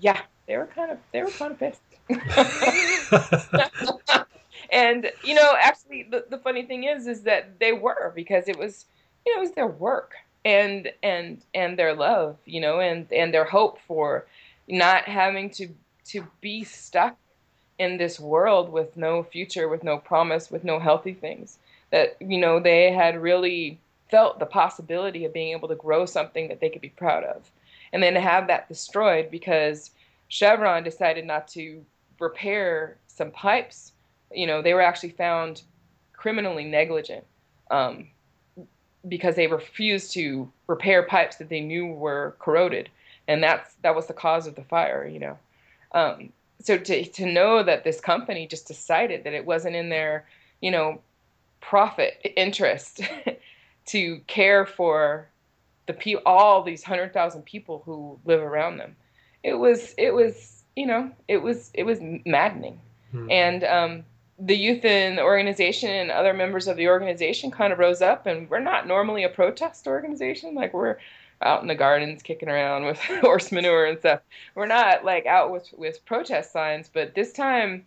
Yeah, 0.00 0.20
they 0.46 0.56
were 0.56 0.66
kind 0.66 0.90
of 0.90 0.98
they 1.12 1.22
were 1.22 1.30
kind 1.30 1.52
of 1.52 1.58
pissed. 1.58 1.80
and 4.70 5.10
you 5.24 5.34
know, 5.34 5.54
actually, 5.60 6.06
the, 6.10 6.24
the 6.30 6.38
funny 6.38 6.64
thing 6.64 6.84
is, 6.84 7.06
is 7.06 7.22
that 7.22 7.58
they 7.58 7.72
were 7.72 8.12
because 8.14 8.48
it 8.48 8.58
was 8.58 8.86
you 9.26 9.34
know 9.34 9.40
it 9.40 9.44
was 9.44 9.52
their 9.52 9.66
work 9.66 10.14
and 10.44 10.90
and 11.02 11.42
and 11.54 11.78
their 11.78 11.94
love, 11.94 12.36
you 12.44 12.60
know, 12.60 12.80
and 12.80 13.10
and 13.12 13.32
their 13.32 13.44
hope 13.44 13.78
for 13.86 14.26
not 14.68 15.04
having 15.04 15.50
to 15.50 15.68
to 16.06 16.26
be 16.40 16.64
stuck 16.64 17.16
in 17.78 17.96
this 17.96 18.18
world 18.18 18.70
with 18.70 18.96
no 18.96 19.22
future, 19.22 19.68
with 19.68 19.84
no 19.84 19.98
promise, 19.98 20.50
with 20.50 20.64
no 20.64 20.78
healthy 20.78 21.14
things. 21.14 21.58
That 21.90 22.16
you 22.20 22.38
know 22.38 22.60
they 22.60 22.92
had 22.92 23.20
really 23.20 23.80
felt 24.10 24.38
the 24.38 24.46
possibility 24.46 25.24
of 25.24 25.32
being 25.32 25.52
able 25.52 25.68
to 25.68 25.74
grow 25.74 26.06
something 26.06 26.48
that 26.48 26.60
they 26.60 26.68
could 26.68 26.82
be 26.82 26.88
proud 26.90 27.24
of. 27.24 27.50
And 27.92 28.02
then 28.02 28.14
to 28.14 28.20
have 28.20 28.46
that 28.46 28.68
destroyed 28.68 29.30
because 29.30 29.90
Chevron 30.28 30.84
decided 30.84 31.26
not 31.26 31.48
to 31.48 31.84
repair 32.18 32.96
some 33.06 33.30
pipes. 33.30 33.92
You 34.32 34.46
know, 34.46 34.62
they 34.62 34.74
were 34.74 34.82
actually 34.82 35.10
found 35.10 35.62
criminally 36.12 36.64
negligent 36.64 37.24
um, 37.70 38.08
because 39.06 39.36
they 39.36 39.46
refused 39.46 40.12
to 40.12 40.50
repair 40.66 41.02
pipes 41.02 41.36
that 41.36 41.48
they 41.48 41.60
knew 41.60 41.86
were 41.86 42.36
corroded, 42.38 42.90
and 43.26 43.42
that's 43.42 43.74
that 43.82 43.94
was 43.94 44.06
the 44.06 44.12
cause 44.12 44.46
of 44.46 44.54
the 44.54 44.64
fire. 44.64 45.06
You 45.06 45.20
know, 45.20 45.38
um, 45.92 46.32
so 46.60 46.76
to 46.76 47.04
to 47.04 47.26
know 47.26 47.62
that 47.62 47.84
this 47.84 48.00
company 48.00 48.46
just 48.46 48.66
decided 48.66 49.24
that 49.24 49.32
it 49.32 49.46
wasn't 49.46 49.76
in 49.76 49.88
their 49.88 50.26
you 50.60 50.70
know 50.70 51.00
profit 51.60 52.20
interest 52.36 53.00
to 53.88 54.20
care 54.26 54.66
for 54.66 55.28
the 55.86 55.92
pe- 55.92 56.22
all 56.26 56.62
these 56.62 56.84
hundred 56.84 57.12
thousand 57.12 57.42
people 57.42 57.82
who 57.84 58.18
live 58.24 58.40
around 58.40 58.76
them. 58.76 58.94
It 59.42 59.54
was 59.54 59.94
it 59.98 60.12
was 60.12 60.62
you 60.76 60.86
know 60.86 61.10
it 61.26 61.38
was 61.38 61.70
it 61.74 61.84
was 61.84 61.98
maddening, 62.24 62.80
hmm. 63.10 63.30
and 63.30 63.64
um, 63.64 64.04
the 64.38 64.56
youth 64.56 64.84
in 64.84 65.16
the 65.16 65.22
organization 65.22 65.90
and 65.90 66.10
other 66.10 66.34
members 66.34 66.68
of 66.68 66.76
the 66.76 66.88
organization 66.88 67.50
kind 67.50 67.72
of 67.72 67.78
rose 67.78 68.02
up, 68.02 68.26
and 68.26 68.48
we're 68.50 68.60
not 68.60 68.86
normally 68.86 69.24
a 69.24 69.28
protest 69.28 69.86
organization 69.86 70.54
like 70.54 70.72
we're 70.72 70.98
out 71.42 71.62
in 71.62 71.68
the 71.68 71.74
gardens 71.74 72.22
kicking 72.22 72.48
around 72.48 72.84
with 72.84 72.98
horse 73.20 73.50
manure 73.50 73.86
and 73.86 73.98
stuff. 73.98 74.20
We're 74.54 74.66
not 74.66 75.04
like 75.04 75.26
out 75.26 75.50
with 75.50 75.72
with 75.76 76.04
protest 76.04 76.52
signs, 76.52 76.90
but 76.92 77.14
this 77.14 77.32
time 77.32 77.86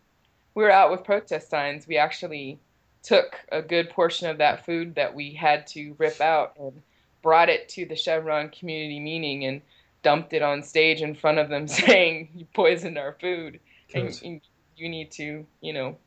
we 0.56 0.64
were 0.64 0.72
out 0.72 0.92
with 0.92 1.04
protest 1.04 1.50
signs. 1.50 1.88
We 1.88 1.98
actually 1.98 2.60
took 3.04 3.40
a 3.52 3.62
good 3.62 3.90
portion 3.90 4.30
of 4.30 4.38
that 4.38 4.66
food 4.66 4.96
that 4.96 5.14
we 5.14 5.32
had 5.32 5.66
to 5.68 5.96
rip 5.98 6.22
out 6.22 6.54
and 6.60 6.82
brought 7.22 7.50
it 7.50 7.70
to 7.70 7.86
the 7.86 7.96
Chevron 7.96 8.50
community 8.50 9.00
meeting 9.00 9.46
and 9.46 9.62
dumped 10.04 10.34
it 10.34 10.42
on 10.42 10.64
stage 10.64 11.02
in 11.02 11.16
front 11.16 11.38
of 11.38 11.50
them 11.50 11.68
saying 11.68 12.30
you 12.36 12.46
poisoned 12.54 12.98
our 12.98 13.16
food. 13.20 13.60
And 13.94 14.22
you, 14.22 14.42
you 14.78 14.90
need 14.90 15.12
to 15.12 15.46
you 15.60 15.74
know 15.74 15.98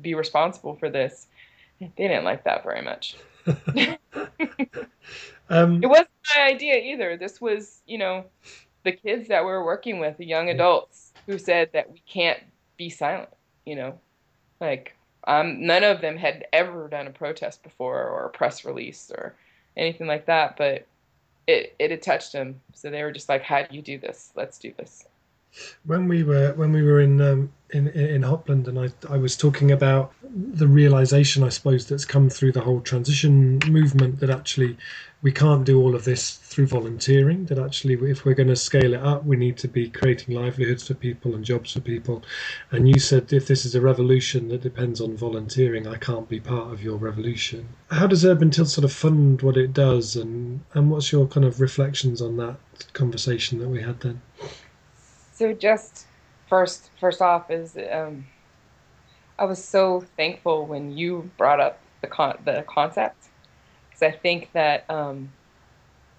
be 0.00 0.14
responsible 0.14 0.74
for 0.74 0.90
this. 0.90 1.28
They 1.80 1.90
didn't 1.96 2.24
like 2.24 2.44
that 2.44 2.62
very 2.64 2.82
much. 2.82 3.16
Um, 5.52 5.82
it 5.82 5.88
wasn't 5.88 6.10
my 6.36 6.42
idea 6.42 6.76
either. 6.76 7.16
This 7.16 7.40
was 7.40 7.80
you 7.84 7.98
know 7.98 8.24
the 8.84 8.92
kids 8.92 9.28
that 9.28 9.42
we 9.42 9.46
we're 9.46 9.64
working 9.64 9.98
with 9.98 10.16
the 10.16 10.24
young 10.24 10.48
adults 10.48 11.12
who 11.26 11.38
said 11.38 11.70
that 11.72 11.90
we 11.90 12.00
can't 12.06 12.38
be 12.76 12.88
silent 12.88 13.28
you 13.66 13.76
know 13.76 13.98
like 14.60 14.96
um, 15.24 15.66
none 15.66 15.84
of 15.84 16.00
them 16.00 16.16
had 16.16 16.46
ever 16.52 16.88
done 16.88 17.06
a 17.06 17.10
protest 17.10 17.62
before 17.62 18.02
or 18.04 18.26
a 18.26 18.30
press 18.30 18.64
release 18.64 19.10
or 19.14 19.34
anything 19.76 20.06
like 20.06 20.26
that, 20.26 20.56
but 20.56 20.86
it 21.46 21.74
it 21.78 21.90
had 21.90 22.02
touched 22.02 22.32
them. 22.32 22.60
So 22.74 22.90
they 22.90 23.02
were 23.02 23.12
just 23.12 23.28
like, 23.28 23.42
"How 23.42 23.62
do 23.62 23.74
you 23.74 23.82
do 23.82 23.98
this? 23.98 24.32
Let's 24.34 24.58
do 24.58 24.72
this." 24.76 25.06
When 25.84 26.08
we 26.08 26.22
were 26.22 26.52
when 26.54 26.72
we 26.72 26.82
were 26.82 27.00
in 27.00 27.20
um, 27.20 27.52
in 27.72 27.88
in 27.88 28.22
Hopland, 28.22 28.68
and 28.68 28.78
I 28.78 28.90
I 29.08 29.16
was 29.16 29.36
talking 29.36 29.70
about 29.70 30.12
the 30.22 30.66
realization, 30.66 31.42
I 31.42 31.48
suppose, 31.48 31.86
that's 31.86 32.04
come 32.04 32.30
through 32.30 32.52
the 32.52 32.60
whole 32.60 32.80
transition 32.80 33.58
movement 33.68 34.20
that 34.20 34.30
actually 34.30 34.76
we 35.22 35.32
can't 35.32 35.64
do 35.64 35.80
all 35.80 35.94
of 35.94 36.04
this 36.04 36.36
through 36.36 36.66
volunteering. 36.66 37.44
That 37.46 37.58
actually, 37.58 37.94
if 38.10 38.24
we're 38.24 38.34
going 38.34 38.48
to 38.48 38.56
scale 38.56 38.94
it 38.94 39.02
up, 39.02 39.24
we 39.24 39.36
need 39.36 39.58
to 39.58 39.68
be 39.68 39.88
creating 39.88 40.34
livelihoods 40.34 40.86
for 40.86 40.94
people 40.94 41.34
and 41.34 41.44
jobs 41.44 41.72
for 41.72 41.80
people. 41.80 42.22
And 42.70 42.88
you 42.88 42.98
said 42.98 43.32
if 43.32 43.46
this 43.46 43.64
is 43.64 43.74
a 43.74 43.80
revolution 43.80 44.48
that 44.48 44.62
depends 44.62 45.00
on 45.00 45.16
volunteering, 45.16 45.86
I 45.86 45.96
can't 45.96 46.28
be 46.28 46.40
part 46.40 46.72
of 46.72 46.82
your 46.82 46.96
revolution. 46.96 47.68
How 47.90 48.06
does 48.06 48.24
Urban 48.24 48.50
Tilth 48.50 48.68
sort 48.68 48.84
of 48.84 48.92
fund 48.92 49.42
what 49.42 49.56
it 49.56 49.72
does, 49.72 50.16
and 50.16 50.60
and 50.74 50.90
what's 50.90 51.12
your 51.12 51.26
kind 51.26 51.44
of 51.44 51.60
reflections 51.60 52.22
on 52.22 52.36
that 52.38 52.56
conversation 52.92 53.58
that 53.58 53.68
we 53.68 53.82
had 53.82 54.00
then? 54.00 54.22
So 55.32 55.52
just 55.52 56.06
first, 56.50 56.90
first 57.00 57.22
off 57.22 57.50
is. 57.52 57.78
Um, 57.92 58.26
I 59.38 59.44
was 59.46 59.64
so 59.64 60.02
thankful 60.16 60.66
when 60.66 60.92
you 60.92 61.30
brought 61.38 61.60
up 61.60 61.80
the 62.02 62.08
con- 62.08 62.38
the 62.46 62.64
concept 62.68 63.28
because 63.90 64.02
I 64.02 64.12
think 64.12 64.52
that 64.54 64.86
um, 64.90 65.30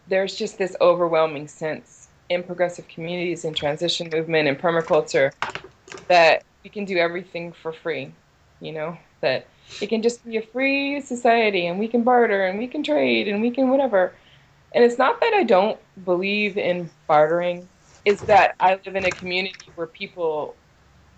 there's 0.07 0.35
just 0.35 0.57
this 0.57 0.75
overwhelming 0.81 1.47
sense 1.47 2.09
in 2.29 2.43
progressive 2.43 2.88
communities, 2.88 3.45
in 3.45 3.53
transition 3.55 4.09
movement, 4.11 4.47
in 4.47 4.55
permaculture, 4.57 5.31
that 6.09 6.43
we 6.63 6.69
can 6.71 6.85
do 6.85 6.97
everything 6.97 7.53
for 7.53 7.73
free. 7.73 8.13
You 8.61 8.73
know 8.73 8.97
that 9.21 9.47
it 9.81 9.88
can 9.88 10.01
just 10.01 10.25
be 10.25 10.38
a 10.38 10.41
free 10.41 11.01
society, 11.01 11.67
and 11.67 11.79
we 11.79 11.88
can 11.88 12.03
barter, 12.03 12.45
and 12.47 12.59
we 12.59 12.67
can 12.67 12.83
trade, 12.83 13.27
and 13.27 13.41
we 13.41 13.51
can 13.51 13.69
whatever. 13.69 14.13
And 14.73 14.83
it's 14.83 14.97
not 15.00 15.21
that 15.21 15.33
I 15.35 15.43
don't 15.43 15.79
believe 16.05 16.57
in 16.57 16.91
bartering; 17.07 17.69
it's 18.05 18.24
that 18.24 18.55
I 18.60 18.79
live 18.86 18.96
in 18.96 19.05
a 19.05 19.12
community 19.12 19.72
where 19.75 19.88
people 19.88 20.58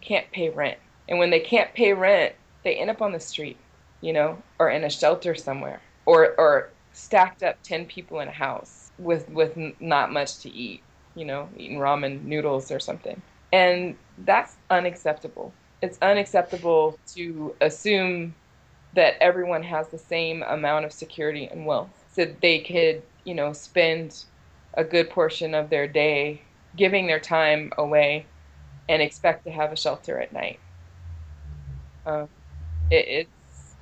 can't 0.02 0.32
pay 0.32 0.50
rent 0.50 0.80
and 1.08 1.20
when 1.20 1.30
they 1.32 1.40
can't 1.42 1.74
pay 1.74 1.94
rent, 1.94 2.36
they 2.64 2.76
end 2.76 2.90
up 2.90 3.02
on 3.02 3.12
the 3.12 3.20
street, 3.20 3.66
you 4.02 4.14
know, 4.14 4.44
or 4.60 4.70
in 4.70 4.84
a 4.84 4.90
shelter 4.90 5.36
somewhere, 5.36 5.82
or 6.06 6.36
or 6.40 6.74
stacked 6.94 7.44
up 7.44 7.58
ten 7.64 7.86
people 7.86 8.20
in 8.22 8.28
a 8.30 8.32
house 8.34 8.92
with 8.98 9.30
with 9.30 9.58
not 9.82 10.12
much 10.14 10.40
to 10.42 10.50
eat, 10.50 10.84
you 11.16 11.26
know, 11.26 11.50
eating 11.58 11.80
ramen 11.80 12.24
noodles 12.24 12.72
or 12.72 12.80
something. 12.80 13.22
And 13.54 13.98
that's 14.18 14.58
unacceptable. 14.70 15.56
It's 15.82 16.00
unacceptable 16.02 17.00
to 17.16 17.56
assume 17.62 18.36
that 18.94 19.16
everyone 19.22 19.64
has 19.64 19.90
the 19.90 20.00
same 20.00 20.44
amount 20.44 20.86
of 20.86 20.94
security 20.94 21.48
and 21.52 21.66
wealth 21.66 21.92
so 22.12 22.26
they 22.42 22.60
could, 22.62 23.04
you 23.26 23.36
know, 23.36 23.54
spend 23.54 24.26
a 24.76 24.84
good 24.84 25.10
portion 25.12 25.54
of 25.56 25.70
their 25.70 25.88
day 25.88 26.44
giving 26.76 27.08
their 27.08 27.20
time 27.20 27.72
away 27.78 28.26
and 28.90 29.02
expect 29.02 29.46
to 29.46 29.52
have 29.52 29.72
a 29.72 29.76
shelter 29.76 30.20
at 30.20 30.34
night. 30.34 30.60
Uh, 32.06 32.28
it, 32.90 33.28
it's 33.28 33.76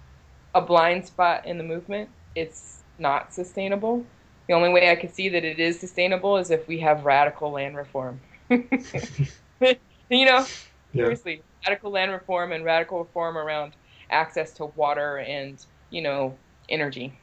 a 0.53 0.61
blind 0.61 1.05
spot 1.05 1.45
in 1.45 1.57
the 1.57 1.63
movement. 1.63 2.09
It's 2.35 2.83
not 2.99 3.33
sustainable. 3.33 4.05
The 4.47 4.53
only 4.53 4.69
way 4.69 4.91
I 4.91 4.95
can 4.95 5.11
see 5.11 5.29
that 5.29 5.43
it 5.43 5.59
is 5.59 5.79
sustainable 5.79 6.37
is 6.37 6.51
if 6.51 6.67
we 6.67 6.79
have 6.79 7.05
radical 7.05 7.51
land 7.51 7.75
reform. 7.77 8.19
you 8.49 8.59
know, 9.61 9.77
yeah. 10.11 10.45
seriously, 10.93 11.41
radical 11.65 11.91
land 11.91 12.11
reform 12.11 12.51
and 12.51 12.65
radical 12.65 12.99
reform 12.99 13.37
around 13.37 13.73
access 14.09 14.51
to 14.53 14.65
water 14.65 15.19
and, 15.19 15.65
you 15.89 16.01
know, 16.01 16.37
energy. 16.69 17.17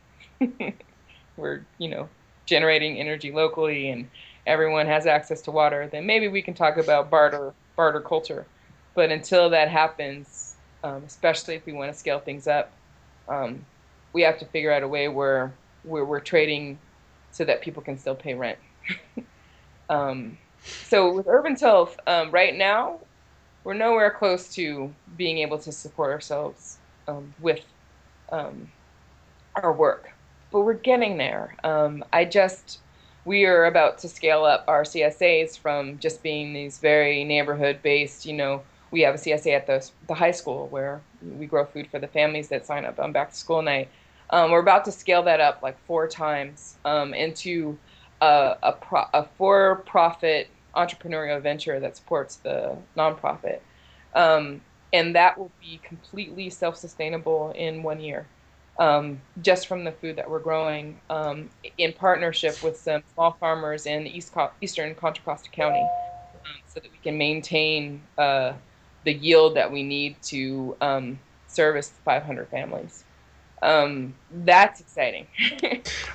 We're, 1.37 1.65
you 1.77 1.91
know, 1.91 2.09
generating 2.47 2.99
energy 2.99 3.31
locally 3.31 3.91
and 3.91 4.09
everyone 4.49 4.87
has 4.87 5.07
access 5.07 5.43
to 5.43 5.51
water, 5.51 5.89
then 5.93 6.07
maybe 6.07 6.27
we 6.29 6.43
can 6.43 6.55
talk 6.55 6.77
about 6.79 7.11
barter 7.11 7.55
barter 7.77 8.01
culture. 8.01 8.47
But 8.95 9.13
until 9.13 9.51
that 9.51 9.69
happens, 9.69 10.57
um, 10.83 11.03
especially 11.07 11.55
if 11.55 11.67
we 11.67 11.73
want 11.73 11.93
to 11.93 11.99
scale 11.99 12.19
things 12.19 12.47
up. 12.47 12.73
Um, 13.29 13.65
we 14.13 14.23
have 14.23 14.39
to 14.39 14.47
figure 14.47 14.73
out 14.73 14.83
a 14.83 14.89
way 14.89 15.09
where, 15.09 15.53
where 15.83 16.05
we're 16.05 16.21
trading 16.21 16.79
so 17.31 17.45
that 17.45 17.61
people 17.61 17.83
can 17.83 17.99
still 17.99 18.15
pay 18.15 18.35
rent. 18.35 18.59
um, 19.91 20.39
so 20.63 21.13
with 21.13 21.27
Urban 21.29 21.55
Tilth, 21.55 21.97
um, 22.07 22.31
right 22.31 22.57
now, 22.57 22.99
we're 23.65 23.75
nowhere 23.75 24.11
close 24.11 24.53
to 24.55 24.93
being 25.17 25.39
able 25.39 25.59
to 25.59 25.71
support 25.71 26.11
ourselves 26.11 26.79
um, 27.07 27.35
with 27.41 27.61
um, 28.33 28.71
our 29.57 29.73
work, 29.73 30.11
but 30.51 30.61
we're 30.61 30.75
getting 30.75 31.19
there. 31.19 31.55
I 32.13 32.25
just 32.25 32.81
we 33.29 33.45
are 33.45 33.67
about 33.67 33.99
to 33.99 34.09
scale 34.09 34.45
up 34.45 34.65
our 34.69 34.85
CSAs 34.85 35.59
from 35.59 35.99
just 35.99 36.23
being 36.23 36.55
these 36.55 36.79
very 36.79 37.25
neighborhood 37.25 37.79
based, 37.83 38.25
you 38.25 38.33
know, 38.33 38.63
we 38.91 39.03
have 39.03 39.17
a 39.17 39.19
CSA 39.19 39.55
at 39.55 39.67
the, 39.67 39.87
the 40.07 40.15
high 40.15 40.31
school 40.31 40.67
where 40.69 41.03
we 41.37 41.45
grow 41.45 41.67
food 41.67 41.89
for 41.91 41.99
the 41.99 42.09
families 42.09 42.49
that 42.49 42.65
sign 42.65 42.87
up 42.87 42.99
on 42.99 43.13
back 43.13 43.29
to 43.29 43.37
school 43.37 43.61
night. 43.61 43.91
Um, 44.31 44.51
we're 44.51 44.61
about 44.61 44.87
to 44.87 44.93
scale 44.93 45.23
that 45.25 45.41
up 45.41 45.63
like 45.63 45.79
four 45.87 46.09
times 46.09 46.79
um, 46.87 47.13
into 47.13 47.77
a, 48.23 48.57
a, 48.63 48.73
pro, 48.73 49.05
a 49.13 49.27
for-profit 49.37 50.49
entrepreneurial 50.75 51.43
venture 51.43 51.79
that 51.81 51.99
supports 51.99 52.37
the 52.37 52.79
nonprofit. 52.97 53.61
Um, 54.15 54.63
and 54.95 55.15
that 55.17 55.37
will 55.37 55.53
be 55.61 55.81
completely 55.83 56.49
self-sustainable 56.49 57.53
in 57.55 57.83
one 57.83 58.01
year, 58.01 58.27
um, 58.79 59.21
just 59.43 59.67
from 59.67 59.85
the 59.85 59.93
food 59.93 60.17
that 60.17 60.29
we're 60.29 60.39
growing 60.39 61.01
um, 61.11 61.51
in 61.79 61.93
partnership 61.93 62.63
with 62.63 62.77
some 62.77 63.03
small 63.13 63.33
farmers 63.33 63.87
in 63.87 64.07
East 64.07 64.33
Co- 64.33 64.53
Eastern 64.61 64.95
Contra 64.95 65.25
Costa 65.25 65.51
County, 65.51 65.81
um, 65.81 66.57
so 66.67 66.81
that 66.81 66.91
we 66.91 66.99
can 66.99 67.19
maintain 67.19 68.01
uh, 68.17 68.53
the 69.05 69.13
yield 69.13 69.57
that 69.57 69.71
we 69.71 69.83
need 69.83 70.21
to 70.23 70.77
um, 70.81 71.19
service 71.49 71.93
500 72.05 72.49
families. 72.49 73.05
Um, 73.63 74.15
that's 74.45 74.81
exciting. 74.81 75.27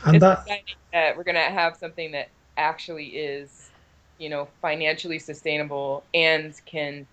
and 0.06 0.21
that, 0.21 0.39
exciting 0.39 0.63
that 0.93 1.17
we're 1.17 1.23
going 1.23 1.36
to 1.36 1.41
have 1.41 1.76
something 1.76 2.12
that 2.13 2.30
actually 2.56 3.08
is, 3.08 3.69
you 4.17 4.30
know, 4.30 4.47
financially 4.62 5.19
sustainable 5.19 6.04
and 6.13 6.54
can 6.65 7.06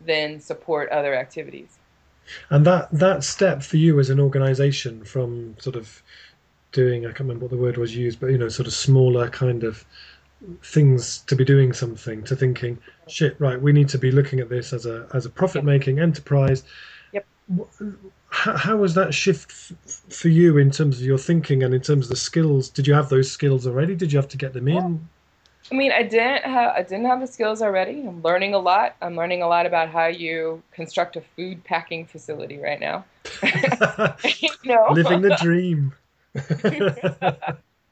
then 0.00 0.40
support 0.40 0.90
other 0.90 1.14
activities. 1.14 1.78
And 2.50 2.64
that 2.66 2.90
that 2.92 3.24
step 3.24 3.62
for 3.62 3.76
you 3.76 3.98
as 4.00 4.10
an 4.10 4.20
organization 4.20 5.04
from 5.04 5.56
sort 5.58 5.76
of 5.76 6.02
doing 6.72 7.04
I 7.04 7.08
can't 7.08 7.20
remember 7.20 7.46
what 7.46 7.50
the 7.50 7.56
word 7.56 7.76
was 7.76 7.96
used, 7.96 8.20
but 8.20 8.28
you 8.28 8.38
know, 8.38 8.48
sort 8.48 8.66
of 8.66 8.74
smaller 8.74 9.28
kind 9.28 9.64
of 9.64 9.84
things 10.62 11.18
to 11.26 11.34
be 11.34 11.44
doing 11.44 11.72
something 11.72 12.22
to 12.22 12.36
thinking 12.36 12.78
shit 13.08 13.34
right 13.40 13.60
we 13.60 13.72
need 13.72 13.88
to 13.88 13.98
be 13.98 14.12
looking 14.12 14.38
at 14.38 14.48
this 14.48 14.72
as 14.72 14.86
a 14.86 15.08
as 15.12 15.26
a 15.26 15.30
profit 15.30 15.64
making 15.64 15.98
enterprise. 15.98 16.62
Yep. 17.12 17.26
How, 18.30 18.56
how, 18.56 18.76
was 18.76 18.94
that 18.94 19.14
shift 19.14 19.50
f- 19.50 20.02
for 20.10 20.28
you 20.28 20.58
in 20.58 20.70
terms 20.70 21.00
of 21.00 21.06
your 21.06 21.16
thinking 21.16 21.62
and 21.62 21.72
in 21.74 21.80
terms 21.80 22.06
of 22.06 22.10
the 22.10 22.16
skills? 22.16 22.68
Did 22.68 22.86
you 22.86 22.92
have 22.92 23.08
those 23.08 23.30
skills 23.30 23.66
already? 23.66 23.96
Did 23.96 24.12
you 24.12 24.18
have 24.18 24.28
to 24.28 24.36
get 24.36 24.52
them 24.52 24.68
in 24.68 25.08
i 25.70 25.74
mean 25.74 25.92
i 25.92 26.02
didn't 26.02 26.42
have 26.44 26.72
i 26.74 26.82
didn't 26.82 27.04
have 27.04 27.20
the 27.20 27.26
skills 27.26 27.62
already 27.62 28.06
i'm 28.06 28.22
learning 28.22 28.54
a 28.54 28.58
lot 28.58 28.96
i'm 29.02 29.16
learning 29.16 29.42
a 29.42 29.48
lot 29.48 29.66
about 29.66 29.88
how 29.88 30.06
you 30.06 30.62
construct 30.72 31.16
a 31.16 31.20
food 31.20 31.62
packing 31.64 32.06
facility 32.06 32.58
right 32.58 32.80
now 32.80 33.04
you 34.38 34.48
know? 34.64 34.86
living 34.92 35.20
the 35.20 35.36
dream 35.40 35.92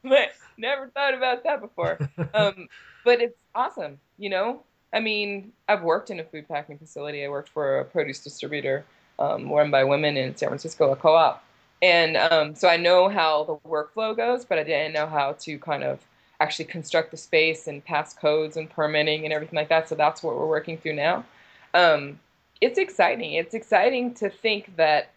but 0.03 0.29
never 0.57 0.87
thought 0.89 1.13
about 1.13 1.43
that 1.43 1.61
before. 1.61 1.97
Um, 2.33 2.67
but 3.03 3.21
it's 3.21 3.37
awesome, 3.55 3.99
you 4.17 4.29
know. 4.29 4.63
I 4.93 4.99
mean, 4.99 5.51
I've 5.67 5.83
worked 5.83 6.09
in 6.09 6.19
a 6.19 6.23
food 6.23 6.47
packing 6.47 6.77
facility. 6.77 7.25
I 7.25 7.29
worked 7.29 7.49
for 7.49 7.79
a 7.79 7.85
produce 7.85 8.19
distributor 8.19 8.85
um, 9.19 9.51
run 9.51 9.69
by 9.71 9.83
women 9.83 10.17
in 10.17 10.35
San 10.35 10.49
Francisco, 10.49 10.91
a 10.91 10.95
co-op, 10.95 11.43
and 11.81 12.17
um, 12.17 12.55
so 12.55 12.67
I 12.67 12.77
know 12.77 13.09
how 13.09 13.43
the 13.43 13.55
workflow 13.67 14.15
goes, 14.15 14.45
but 14.45 14.57
I 14.57 14.63
didn't 14.63 14.93
know 14.93 15.07
how 15.07 15.33
to 15.39 15.59
kind 15.59 15.83
of 15.83 15.99
actually 16.39 16.65
construct 16.65 17.11
the 17.11 17.17
space 17.17 17.67
and 17.67 17.83
pass 17.83 18.13
codes 18.13 18.57
and 18.57 18.69
permitting 18.69 19.23
and 19.23 19.33
everything 19.33 19.57
like 19.57 19.69
that. 19.69 19.89
So 19.89 19.95
that's 19.95 20.21
what 20.21 20.35
we're 20.35 20.47
working 20.47 20.77
through 20.77 20.95
now. 20.95 21.25
Um, 21.73 22.19
it's 22.61 22.77
exciting. 22.77 23.33
It's 23.33 23.53
exciting 23.53 24.13
to 24.15 24.29
think 24.29 24.75
that 24.77 25.11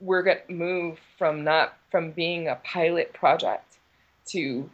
we're 0.00 0.22
going 0.22 0.38
to 0.46 0.52
move 0.52 0.98
from 1.16 1.44
not 1.44 1.76
from 1.90 2.10
being 2.12 2.48
a 2.48 2.56
pilot 2.56 3.12
project 3.12 3.78
to 4.26 4.68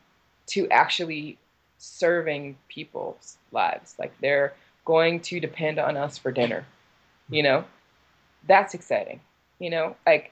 to 0.46 0.68
actually 0.68 1.38
serving 1.78 2.56
people's 2.68 3.36
lives 3.52 3.94
like 3.98 4.12
they're 4.20 4.52
going 4.84 5.20
to 5.20 5.40
depend 5.40 5.78
on 5.78 5.96
us 5.96 6.18
for 6.18 6.30
dinner 6.30 6.66
you 7.30 7.42
know 7.42 7.64
that's 8.46 8.74
exciting 8.74 9.20
you 9.58 9.70
know 9.70 9.96
like 10.06 10.30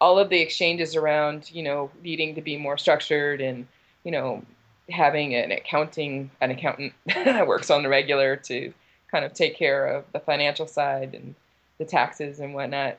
all 0.00 0.18
of 0.18 0.28
the 0.28 0.40
exchanges 0.40 0.96
around 0.96 1.50
you 1.52 1.62
know 1.62 1.90
needing 2.02 2.34
to 2.34 2.40
be 2.42 2.56
more 2.56 2.78
structured 2.78 3.40
and 3.40 3.66
you 4.04 4.10
know 4.10 4.42
having 4.88 5.34
an 5.34 5.52
accounting 5.52 6.30
an 6.40 6.50
accountant 6.50 6.92
that 7.06 7.46
works 7.46 7.70
on 7.70 7.82
the 7.82 7.88
regular 7.88 8.36
to 8.36 8.72
kind 9.10 9.24
of 9.24 9.32
take 9.32 9.56
care 9.56 9.86
of 9.86 10.04
the 10.12 10.20
financial 10.20 10.66
side 10.66 11.14
and 11.14 11.34
the 11.78 11.84
taxes 11.84 12.40
and 12.40 12.54
whatnot 12.54 12.96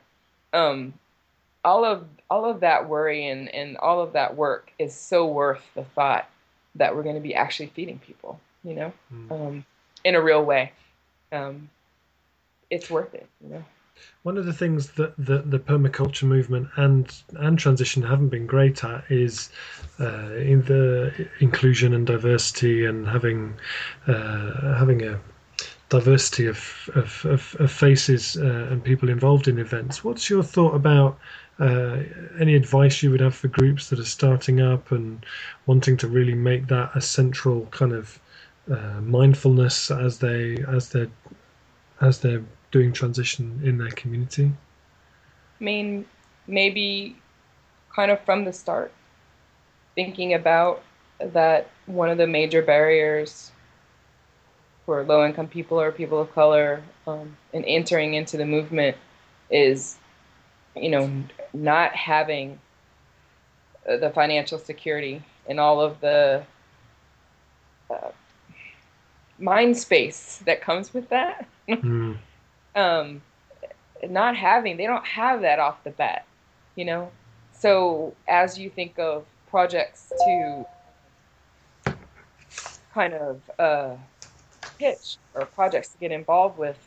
um, 0.53 0.93
all 1.63 1.85
of 1.85 2.05
all 2.29 2.45
of 2.45 2.61
that 2.61 2.87
worry 2.87 3.27
and, 3.27 3.53
and 3.53 3.77
all 3.77 4.01
of 4.01 4.13
that 4.13 4.35
work 4.35 4.71
is 4.79 4.95
so 4.95 5.27
worth 5.27 5.63
the 5.75 5.83
thought 5.83 6.29
that 6.75 6.95
we're 6.95 7.03
going 7.03 7.15
to 7.15 7.21
be 7.21 7.35
actually 7.35 7.67
feeding 7.67 7.99
people, 7.99 8.39
you 8.63 8.73
know, 8.73 8.93
mm. 9.13 9.31
um, 9.31 9.65
in 10.03 10.15
a 10.15 10.21
real 10.21 10.43
way. 10.43 10.71
Um, 11.31 11.69
it's 12.69 12.89
worth 12.89 13.13
it, 13.13 13.27
you 13.43 13.49
know. 13.49 13.63
One 14.23 14.37
of 14.37 14.45
the 14.45 14.53
things 14.53 14.91
that 14.91 15.15
the, 15.17 15.39
the 15.39 15.59
permaculture 15.59 16.23
movement 16.23 16.69
and 16.75 17.11
and 17.37 17.57
transition 17.57 18.03
haven't 18.03 18.29
been 18.29 18.47
great 18.47 18.83
at 18.83 19.03
is 19.09 19.49
uh, 19.99 20.33
in 20.35 20.61
the 20.63 21.27
inclusion 21.39 21.93
and 21.93 22.05
diversity 22.05 22.85
and 22.85 23.07
having 23.07 23.55
uh, 24.07 24.75
having 24.75 25.03
a 25.03 25.19
diversity 25.89 26.47
of 26.47 26.89
of, 26.95 27.25
of, 27.25 27.55
of 27.59 27.71
faces 27.71 28.37
uh, 28.37 28.67
and 28.71 28.83
people 28.83 29.09
involved 29.09 29.47
in 29.47 29.59
events. 29.59 30.03
What's 30.03 30.29
your 30.29 30.43
thought 30.43 30.75
about 30.75 31.19
uh, 31.59 31.97
any 32.39 32.55
advice 32.55 33.03
you 33.03 33.11
would 33.11 33.19
have 33.19 33.35
for 33.35 33.47
groups 33.47 33.89
that 33.89 33.99
are 33.99 34.05
starting 34.05 34.61
up 34.61 34.91
and 34.91 35.23
wanting 35.67 35.97
to 35.97 36.07
really 36.07 36.33
make 36.33 36.67
that 36.67 36.91
a 36.95 37.01
central 37.01 37.67
kind 37.67 37.93
of 37.93 38.19
uh, 38.71 39.01
mindfulness 39.01 39.91
as 39.91 40.19
they 40.19 40.57
as 40.67 40.89
they're 40.89 41.11
as 41.99 42.19
they're 42.19 42.43
doing 42.71 42.93
transition 42.93 43.61
in 43.63 43.77
their 43.77 43.91
community? 43.91 44.51
I 45.59 45.63
mean, 45.63 46.05
maybe 46.47 47.17
kind 47.95 48.11
of 48.11 48.19
from 48.21 48.45
the 48.45 48.53
start, 48.53 48.91
thinking 49.95 50.33
about 50.33 50.81
that 51.19 51.69
one 51.85 52.09
of 52.09 52.17
the 52.17 52.27
major 52.27 52.61
barriers 52.61 53.51
for 54.85 55.03
low 55.03 55.25
income 55.25 55.47
people 55.47 55.79
or 55.79 55.91
people 55.91 56.19
of 56.19 56.33
color 56.33 56.81
um, 57.05 57.37
in 57.53 57.63
entering 57.65 58.15
into 58.15 58.37
the 58.37 58.45
movement 58.45 58.97
is, 59.49 59.97
you 60.75 60.89
know, 60.89 61.11
not 61.53 61.93
having 61.93 62.59
the 63.85 64.11
financial 64.13 64.57
security 64.57 65.21
and 65.47 65.59
all 65.59 65.81
of 65.81 65.99
the 66.01 66.43
uh, 67.89 68.11
mind 69.39 69.77
space 69.77 70.41
that 70.45 70.61
comes 70.61 70.93
with 70.93 71.09
that. 71.09 71.47
Mm. 71.69 72.17
Um, 72.75 73.21
not 74.07 74.35
having, 74.35 74.77
they 74.77 74.85
don't 74.85 75.05
have 75.05 75.41
that 75.41 75.59
off 75.59 75.83
the 75.83 75.91
bat, 75.91 76.25
you 76.75 76.85
know? 76.85 77.11
So 77.53 78.15
as 78.27 78.57
you 78.57 78.69
think 78.69 78.97
of 78.97 79.25
projects 79.49 80.11
to 80.25 80.65
kind 82.93 83.13
of 83.13 83.41
uh, 83.59 83.95
pitch 84.79 85.17
or 85.33 85.45
projects 85.45 85.89
to 85.89 85.97
get 85.99 86.11
involved 86.11 86.57
with, 86.57 86.77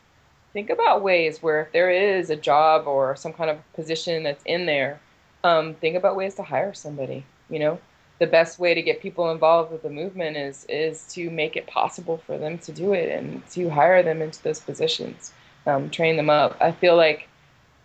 think 0.53 0.71
about 0.71 1.03
ways 1.03 1.43
where 1.43 1.63
if 1.63 1.73
there 1.73 1.91
is 1.91 2.31
a 2.31 2.37
job 2.37 2.87
or 2.87 3.15
some 3.17 3.33
kind 3.33 3.51
of 3.51 3.73
position 3.75 4.23
that's 4.23 4.43
in 4.47 4.67
there, 4.67 5.01
um, 5.45 5.75
think 5.75 5.97
about 5.97 6.17
ways 6.17 6.35
to 6.37 6.43
hire 6.43 6.73
somebody. 6.75 7.25
You 7.51 7.59
know, 7.59 7.79
the 8.19 8.27
best 8.27 8.59
way 8.59 8.75
to 8.75 8.83
get 8.83 9.03
people 9.03 9.31
involved 9.31 9.71
with 9.71 9.83
the 9.83 9.91
movement 9.91 10.37
is 10.37 10.65
is 10.69 11.05
to 11.15 11.31
make 11.31 11.57
it 11.57 11.67
possible 11.67 12.19
for 12.19 12.39
them 12.39 12.59
to 12.59 12.73
do 12.73 12.93
it 12.93 13.11
and 13.11 13.47
to 13.51 13.69
hire 13.69 14.03
them 14.03 14.23
into 14.23 14.43
those 14.43 14.61
positions, 14.61 15.33
um, 15.67 15.91
train 15.91 16.17
them 16.17 16.31
up. 16.31 16.57
I 16.61 16.73
feel 16.73 16.97
like 16.97 17.29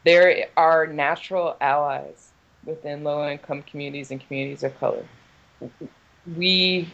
there 0.06 0.48
are 0.58 0.88
natural 0.88 1.56
allies 1.62 2.32
within 2.66 3.04
low 3.04 3.28
income 3.28 3.64
communities 3.64 4.12
and 4.12 4.26
communities 4.26 4.64
of 4.64 4.78
color. 4.80 5.06
We 6.36 6.90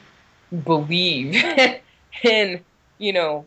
believe 0.63 1.35
in, 2.23 2.63
you 2.97 3.13
know, 3.13 3.45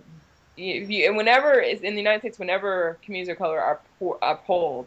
and 0.58 1.16
whenever 1.16 1.60
in 1.60 1.94
the 1.94 2.00
United 2.00 2.20
States, 2.20 2.38
whenever 2.38 2.98
communities 3.04 3.30
of 3.30 3.38
color 3.38 3.60
are, 3.60 3.80
poor, 3.98 4.18
are 4.20 4.40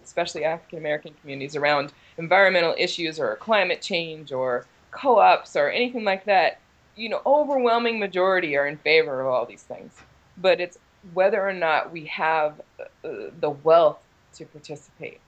especially 0.04 0.44
African 0.44 0.80
American 0.80 1.14
communities, 1.22 1.56
around 1.56 1.94
environmental 2.18 2.76
issues 2.78 3.20
or 3.20 3.38
climate 3.38 3.82
change 3.82 4.34
or 4.34 4.66
co-ops 4.92 5.56
or 5.56 5.70
anything 5.70 6.04
like 6.04 6.26
that, 6.26 6.60
you 6.98 7.08
know, 7.08 7.22
overwhelming 7.26 8.00
majority 8.00 8.58
are 8.58 8.68
in 8.68 8.78
favor 8.78 9.22
of 9.22 9.28
all 9.28 9.46
these 9.46 9.64
things. 9.64 9.94
But 10.38 10.60
it's 10.60 10.78
whether 11.14 11.48
or 11.48 11.54
not 11.54 11.92
we 11.92 12.06
have 12.06 12.62
uh, 12.80 13.10
the 13.40 13.50
wealth 13.50 14.00
to 14.34 14.46
participate, 14.46 15.20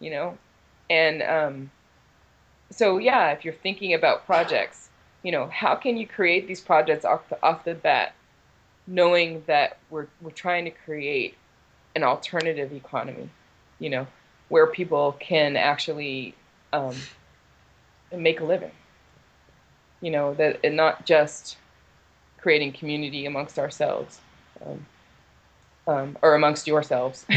you 0.00 0.10
know, 0.10 0.38
and 0.90 1.22
um, 1.22 1.70
so 2.70 2.98
yeah, 2.98 3.30
if 3.30 3.44
you're 3.44 3.54
thinking 3.54 3.94
about 3.94 4.26
projects, 4.26 4.88
you 5.22 5.32
know, 5.32 5.46
how 5.46 5.74
can 5.74 5.96
you 5.96 6.06
create 6.06 6.46
these 6.46 6.60
projects 6.60 7.04
off 7.04 7.28
the, 7.28 7.42
off 7.42 7.64
the 7.64 7.74
bat, 7.74 8.14
knowing 8.86 9.42
that 9.46 9.78
we're 9.90 10.06
we're 10.20 10.30
trying 10.30 10.64
to 10.64 10.70
create 10.70 11.36
an 11.94 12.02
alternative 12.02 12.72
economy, 12.72 13.28
you 13.78 13.90
know, 13.90 14.06
where 14.48 14.66
people 14.66 15.16
can 15.20 15.56
actually 15.56 16.34
um, 16.72 16.96
make 18.14 18.40
a 18.40 18.44
living. 18.44 18.72
You 20.00 20.10
know, 20.10 20.34
that 20.34 20.60
and 20.64 20.76
not 20.76 21.06
just 21.06 21.56
creating 22.38 22.72
community 22.72 23.24
amongst 23.24 23.58
ourselves, 23.58 24.20
um, 24.66 24.84
um, 25.86 26.16
or 26.22 26.34
amongst 26.34 26.66
yourselves, 26.66 27.24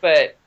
but 0.00 0.38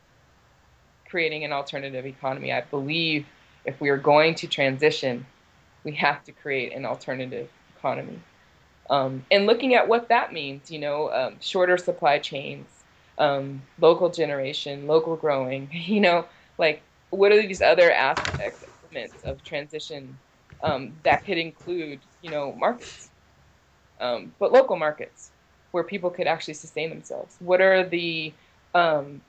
creating 1.09 1.43
an 1.43 1.53
alternative 1.53 2.05
economy. 2.05 2.51
I 2.51 2.61
believe 2.61 3.25
if 3.65 3.79
we 3.79 3.89
are 3.89 3.97
going 3.97 4.35
to 4.35 4.47
transition, 4.47 5.25
we 5.83 5.93
have 5.93 6.23
to 6.25 6.31
create 6.31 6.73
an 6.73 6.85
alternative 6.85 7.49
economy. 7.77 8.19
Um, 8.89 9.25
and 9.31 9.45
looking 9.45 9.75
at 9.75 9.87
what 9.87 10.09
that 10.09 10.33
means, 10.33 10.71
you 10.71 10.79
know, 10.79 11.11
um, 11.11 11.37
shorter 11.39 11.77
supply 11.77 12.19
chains, 12.19 12.67
um, 13.17 13.61
local 13.79 14.09
generation, 14.09 14.87
local 14.87 15.15
growing, 15.15 15.69
you 15.71 16.01
know, 16.01 16.25
like 16.57 16.81
what 17.11 17.31
are 17.31 17.41
these 17.41 17.61
other 17.61 17.91
aspects 17.91 18.63
elements 18.83 19.23
of 19.23 19.43
transition 19.43 20.17
um, 20.63 20.93
that 21.03 21.25
could 21.25 21.37
include, 21.37 21.99
you 22.21 22.31
know, 22.31 22.53
markets, 22.53 23.09
um, 23.99 24.33
but 24.39 24.51
local 24.51 24.77
markets 24.77 25.31
where 25.73 25.83
people 25.83 26.11
could 26.11 26.27
actually 26.27 26.53
sustain 26.53 26.89
themselves. 26.89 27.35
What 27.39 27.59
are 27.59 27.83
the 27.83 28.31
um, 28.75 29.21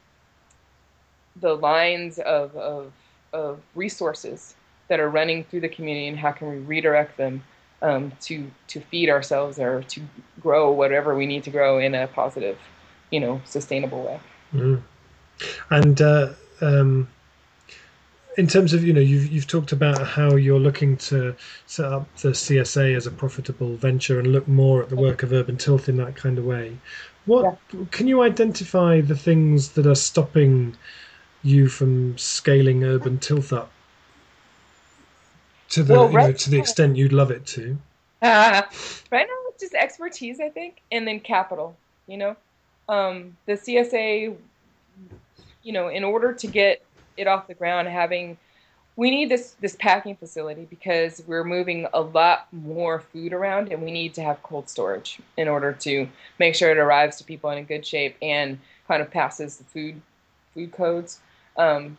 the 1.41 1.55
lines 1.55 2.19
of, 2.19 2.55
of, 2.57 2.93
of 3.33 3.61
resources 3.75 4.55
that 4.89 5.01
are 5.01 5.11
running 5.11 5.45
through 5.45 5.61
the 5.61 5.69
community, 5.69 6.07
and 6.07 6.19
how 6.19 6.33
can 6.33 6.49
we 6.49 6.59
redirect 6.59 7.17
them 7.17 7.43
um, 7.83 8.13
to 8.23 8.51
to 8.69 8.81
feed 8.81 9.09
ourselves 9.09 9.59
or 9.59 9.83
to 9.85 10.01
grow 10.41 10.71
whatever 10.71 11.15
we 11.15 11.27
need 11.27 11.43
to 11.45 11.51
grow 11.51 11.79
in 11.79 11.95
a 11.95 12.07
positive, 12.09 12.59
you 13.11 13.21
know, 13.21 13.41
sustainable 13.45 14.05
way. 14.05 14.21
Mm. 14.55 14.83
And 15.71 16.01
uh, 16.01 16.29
um, 16.61 17.09
in 18.37 18.47
terms 18.47 18.73
of 18.73 18.85
you 18.85 18.93
know 18.93 19.01
you've 19.01 19.31
you've 19.31 19.47
talked 19.47 19.73
about 19.73 20.07
how 20.07 20.35
you're 20.35 20.61
looking 20.61 20.97
to 20.97 21.35
set 21.67 21.93
up 21.93 22.07
the 22.19 22.31
CSA 22.31 22.97
as 22.97 23.07
a 23.07 23.11
profitable 23.11 23.77
venture 23.77 24.19
and 24.19 24.29
look 24.29 24.47
more 24.49 24.83
at 24.83 24.89
the 24.89 24.97
work 24.97 25.23
of 25.23 25.33
Urban 25.33 25.57
Tilth 25.57 25.89
in 25.89 25.97
that 25.99 26.17
kind 26.17 26.39
of 26.39 26.45
way. 26.45 26.77
What 27.27 27.59
yeah. 27.73 27.85
can 27.91 28.07
you 28.07 28.23
identify 28.23 29.01
the 29.01 29.17
things 29.17 29.71
that 29.73 29.87
are 29.87 29.95
stopping 29.95 30.77
you 31.43 31.69
from 31.69 32.17
scaling 32.19 32.85
Urban 32.85 33.19
Tilth 33.19 33.53
up 33.53 33.71
to 35.71 35.83
the 35.83 35.95
well, 35.95 36.09
right 36.09 36.27
you 36.27 36.33
know, 36.33 36.37
to 36.37 36.51
the 36.51 36.59
extent 36.59 36.97
you'd 36.97 37.13
love 37.13 37.31
it 37.31 37.47
to? 37.47 37.77
Uh, 38.23 38.63
right 39.11 39.27
now, 39.27 39.51
it's 39.51 39.61
just 39.61 39.75
expertise, 39.75 40.41
I 40.41 40.49
think, 40.49 40.83
and 40.91 41.07
then 41.07 41.21
capital. 41.21 41.77
You 42.07 42.19
know, 42.19 42.37
um, 42.89 43.37
the 43.47 43.53
CSA. 43.53 44.37
You 45.63 45.73
know, 45.73 45.89
in 45.89 46.05
order 46.05 46.35
to 46.35 46.47
get 46.47 46.85
it 47.17 47.27
off 47.27 47.47
the 47.47 47.55
ground, 47.55 47.89
having 47.89 48.37
we 48.97 49.11
need 49.11 49.29
this 49.29 49.57
this 49.61 49.77
packing 49.77 50.17
facility 50.17 50.67
because 50.71 51.23
we're 51.27 51.45
moving 51.45 51.87
a 51.93 52.01
lot 52.01 52.47
more 52.53 53.01
food 53.01 53.33
around 53.33 53.73
and 53.73 53.83
we 53.83 53.91
need 53.91 54.15
to 54.15 54.23
have 54.23 54.43
cold 54.43 54.69
storage 54.69 55.19
in 55.37 55.49
order 55.49 55.73
to 55.73 56.09
make 56.39 56.55
sure 56.55 56.71
it 56.71 56.79
arrives 56.79 57.17
to 57.17 57.25
people 57.25 57.51
in 57.51 57.59
a 57.59 57.63
good 57.63 57.85
shape 57.85 58.17
and 58.23 58.59
kind 58.87 59.03
of 59.03 59.11
passes 59.11 59.57
the 59.57 59.65
food 59.65 60.01
food 60.53 60.73
codes 60.73 61.21
um, 61.57 61.97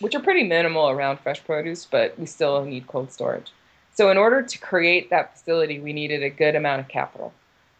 which 0.00 0.14
are 0.14 0.20
pretty 0.20 0.42
minimal 0.42 0.88
around 0.88 1.18
fresh 1.20 1.42
produce 1.44 1.86
but 1.86 2.18
we 2.18 2.26
still 2.26 2.64
need 2.64 2.86
cold 2.86 3.12
storage. 3.12 3.52
So 3.94 4.10
in 4.10 4.16
order 4.16 4.42
to 4.42 4.58
create 4.58 5.10
that 5.10 5.36
facility 5.38 5.78
we 5.78 5.92
needed 5.92 6.22
a 6.22 6.30
good 6.30 6.56
amount 6.56 6.80
of 6.80 6.88
capital. 6.88 7.32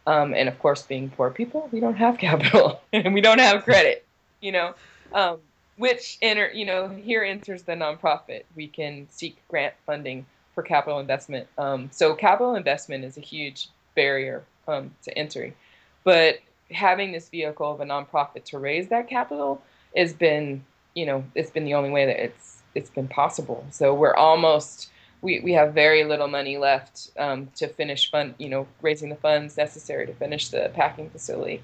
Um, 0.05 0.33
and 0.33 0.47
of 0.49 0.59
course 0.59 0.83
being 0.83 1.09
poor 1.09 1.31
people 1.31 1.67
we 1.71 1.79
don't 1.81 1.95
have 1.95 2.17
capital 2.17 2.81
and 2.93 3.13
we 3.13 3.21
don't 3.21 3.39
have 3.39 3.63
credit 3.63 4.05
you 4.43 4.51
know? 4.51 4.75
Um, 5.13 5.39
which 5.77 6.17
enter 6.21 6.51
you 6.51 6.65
know 6.65 6.89
here 6.89 7.23
enters 7.23 7.63
the 7.63 7.73
nonprofit. 7.73 8.43
We 8.55 8.67
can 8.67 9.07
seek 9.09 9.37
grant 9.47 9.73
funding 9.85 10.25
for 10.53 10.63
capital 10.63 10.99
investment. 10.99 11.47
Um, 11.57 11.89
so 11.91 12.13
capital 12.13 12.55
investment 12.55 13.03
is 13.03 13.17
a 13.17 13.21
huge 13.21 13.69
barrier 13.95 14.43
um, 14.67 14.91
to 15.03 15.17
entry, 15.17 15.55
but 16.03 16.39
having 16.71 17.11
this 17.11 17.29
vehicle 17.29 17.71
of 17.71 17.81
a 17.81 17.85
nonprofit 17.85 18.43
to 18.45 18.57
raise 18.57 18.87
that 18.87 19.07
capital 19.07 19.61
has 19.95 20.13
been 20.13 20.63
you 20.95 21.05
know 21.05 21.23
it's 21.35 21.51
been 21.51 21.65
the 21.65 21.73
only 21.73 21.89
way 21.89 22.05
that 22.05 22.23
it's 22.23 22.61
it's 22.75 22.89
been 22.89 23.07
possible. 23.07 23.65
So 23.71 23.93
we're 23.93 24.15
almost 24.15 24.89
we, 25.21 25.39
we 25.39 25.53
have 25.53 25.73
very 25.73 26.03
little 26.03 26.27
money 26.27 26.57
left 26.57 27.11
um, 27.17 27.49
to 27.55 27.67
finish 27.67 28.11
fund 28.11 28.35
you 28.37 28.49
know 28.49 28.67
raising 28.81 29.09
the 29.09 29.15
funds 29.15 29.57
necessary 29.57 30.05
to 30.07 30.13
finish 30.13 30.49
the 30.49 30.71
packing 30.73 31.09
facility. 31.09 31.61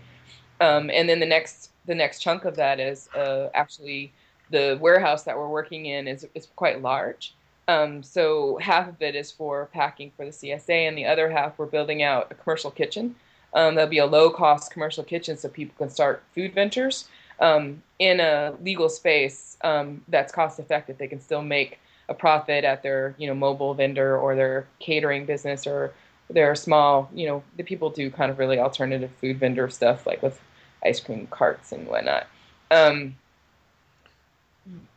Um, 0.61 0.89
and 0.89 1.07
then 1.07 1.19
the 1.19 1.25
next 1.25 1.71
the 1.89 1.95
next 1.95 2.19
chunk 2.19 2.45
of 2.45 2.55
that 2.55 2.79
is 2.79 3.09
uh, 3.15 3.49
actually 3.55 4.13
the 4.51 4.77
warehouse 4.79 5.23
that 5.23 5.35
we're 5.35 5.49
working 5.49 5.87
in 5.87 6.07
is, 6.07 6.25
is 6.35 6.47
quite 6.55 6.83
large. 6.83 7.33
Um, 7.67 8.03
so 8.03 8.57
half 8.61 8.87
of 8.87 9.01
it 9.01 9.15
is 9.15 9.31
for 9.31 9.69
packing 9.73 10.11
for 10.15 10.23
the 10.23 10.31
CSA, 10.31 10.87
and 10.87 10.97
the 10.97 11.05
other 11.05 11.29
half 11.29 11.57
we're 11.57 11.65
building 11.65 12.03
out 12.03 12.31
a 12.31 12.35
commercial 12.35 12.69
kitchen. 12.69 13.15
Um, 13.55 13.73
there'll 13.73 13.89
be 13.89 13.97
a 13.97 14.05
low-cost 14.05 14.71
commercial 14.71 15.03
kitchen 15.03 15.35
so 15.35 15.49
people 15.49 15.73
can 15.79 15.89
start 15.89 16.23
food 16.35 16.53
ventures 16.53 17.07
um, 17.39 17.81
in 17.97 18.19
a 18.19 18.53
legal 18.63 18.87
space 18.87 19.57
um, 19.63 20.03
that's 20.07 20.31
cost-effective. 20.31 20.99
They 20.99 21.07
can 21.07 21.19
still 21.19 21.41
make 21.41 21.79
a 22.07 22.13
profit 22.13 22.63
at 22.65 22.83
their, 22.83 23.15
you 23.17 23.27
know, 23.27 23.33
mobile 23.33 23.73
vendor 23.73 24.15
or 24.15 24.35
their 24.35 24.67
catering 24.79 25.25
business 25.25 25.65
or 25.65 25.91
their 26.29 26.53
small, 26.53 27.09
you 27.15 27.27
know, 27.27 27.41
the 27.57 27.63
people 27.63 27.89
do 27.89 28.11
kind 28.11 28.29
of 28.29 28.37
really 28.37 28.59
alternative 28.59 29.09
food 29.19 29.39
vendor 29.39 29.67
stuff 29.69 30.05
like 30.05 30.21
with 30.21 30.39
ice 30.83 30.99
cream 30.99 31.27
carts 31.27 31.71
and 31.71 31.87
whatnot. 31.87 32.27
Um, 32.71 33.15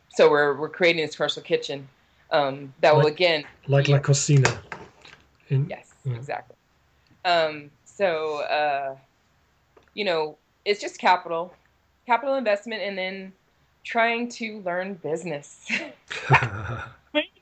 so 0.09 0.29
we're 0.29 0.55
we're 0.57 0.69
creating 0.69 1.05
this 1.05 1.15
commercial 1.15 1.41
kitchen 1.41 1.87
um, 2.31 2.73
that 2.81 2.93
like, 2.93 3.03
will 3.03 3.11
again 3.11 3.45
like 3.67 3.87
La 3.87 3.99
Cocina. 3.99 4.61
In, 5.49 5.67
yes, 5.69 5.93
yeah. 6.05 6.15
exactly. 6.15 6.55
Um, 7.25 7.71
so 7.85 8.41
uh, 8.41 8.95
you 9.93 10.05
know, 10.05 10.37
it's 10.65 10.81
just 10.81 10.99
capital, 10.99 11.53
capital 12.05 12.35
investment, 12.35 12.81
and 12.81 12.97
then 12.97 13.33
trying 13.83 14.29
to 14.29 14.61
learn 14.61 14.95
business. 14.95 15.65
you 15.69 15.77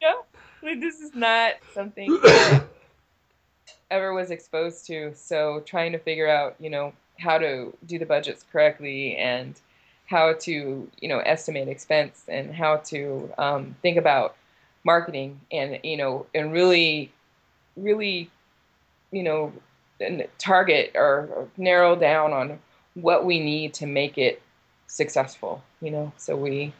know, 0.01 0.25
like 0.63 0.79
this 0.79 0.99
is 0.99 1.13
not 1.15 1.53
something 1.73 2.19
ever 3.91 4.13
was 4.13 4.31
exposed 4.31 4.85
to. 4.87 5.13
So 5.13 5.61
trying 5.65 5.91
to 5.91 5.99
figure 5.99 6.27
out, 6.27 6.55
you 6.59 6.69
know, 6.69 6.93
how 7.19 7.37
to 7.37 7.75
do 7.85 7.99
the 7.99 8.05
budgets 8.05 8.45
correctly 8.51 9.15
and 9.15 9.59
how 10.07 10.33
to, 10.33 10.89
you 10.99 11.07
know, 11.07 11.19
estimate 11.19 11.67
expense 11.67 12.23
and 12.27 12.53
how 12.53 12.77
to 12.77 13.31
um, 13.37 13.75
think 13.81 13.97
about 13.97 14.35
marketing 14.83 15.39
and 15.51 15.79
you 15.83 15.95
know 15.95 16.25
and 16.33 16.51
really, 16.51 17.11
really, 17.77 18.29
you 19.11 19.23
know, 19.23 19.53
target 20.37 20.91
or, 20.95 21.47
narrow 21.57 21.95
down 21.95 22.33
on 22.33 22.59
what 22.95 23.25
we 23.25 23.39
need 23.39 23.73
to 23.73 23.85
make 23.85 24.17
it 24.17 24.41
successful. 24.87 25.63
You 25.81 25.91
know, 25.91 26.11
so 26.17 26.35
we 26.35 26.73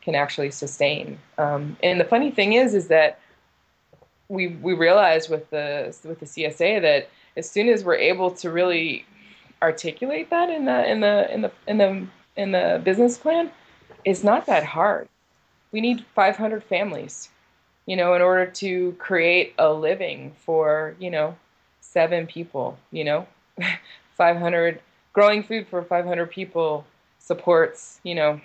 can 0.00 0.14
actually 0.14 0.50
sustain. 0.50 1.18
Um, 1.36 1.76
and 1.82 2.00
the 2.00 2.04
funny 2.04 2.30
thing 2.30 2.54
is, 2.54 2.74
is 2.74 2.88
that 2.88 3.20
we 4.28 4.48
we 4.48 4.72
realize 4.72 5.28
with 5.28 5.50
the 5.50 5.94
with 6.04 6.20
the 6.20 6.26
CSA 6.26 6.80
that 6.80 7.10
as 7.36 7.50
soon 7.50 7.68
as 7.68 7.84
we're 7.84 7.96
able 7.96 8.30
to 8.30 8.50
really 8.50 9.04
articulate 9.62 10.30
that 10.30 10.50
in 10.50 10.64
the 10.64 10.90
in 10.90 11.00
the 11.00 11.32
in 11.32 11.42
the 11.42 11.52
in 11.66 11.78
the 11.78 12.06
in 12.36 12.52
the 12.52 12.80
business 12.84 13.18
plan, 13.18 13.50
is 14.04 14.22
not 14.24 14.46
that 14.46 14.64
hard. 14.64 15.08
We 15.72 15.80
need 15.80 16.04
500 16.14 16.64
families, 16.64 17.28
you 17.86 17.96
know, 17.96 18.14
in 18.14 18.22
order 18.22 18.46
to 18.46 18.92
create 18.98 19.54
a 19.58 19.72
living 19.72 20.32
for 20.44 20.94
you 20.98 21.10
know 21.10 21.36
seven 21.80 22.26
people. 22.26 22.78
You 22.90 23.04
know, 23.04 23.26
500 24.16 24.80
growing 25.12 25.42
food 25.42 25.66
for 25.66 25.82
500 25.82 26.30
people 26.30 26.86
supports 27.18 28.00
you 28.04 28.14
know 28.14 28.40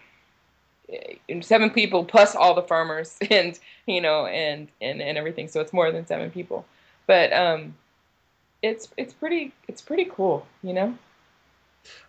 seven 1.41 1.69
people 1.69 2.03
plus 2.03 2.35
all 2.35 2.53
the 2.53 2.61
farmers 2.61 3.17
and 3.31 3.59
you 3.85 4.01
know 4.01 4.25
and 4.25 4.67
and 4.81 5.01
and 5.01 5.17
everything 5.17 5.47
so 5.47 5.61
it's 5.61 5.73
more 5.73 5.91
than 5.91 6.05
seven 6.05 6.29
people 6.29 6.65
but 7.07 7.31
um 7.33 7.73
it's 8.63 8.87
it's 8.97 9.13
pretty 9.13 9.53
it's 9.67 9.81
pretty 9.81 10.05
cool 10.05 10.47
you 10.63 10.73
know? 10.73 10.97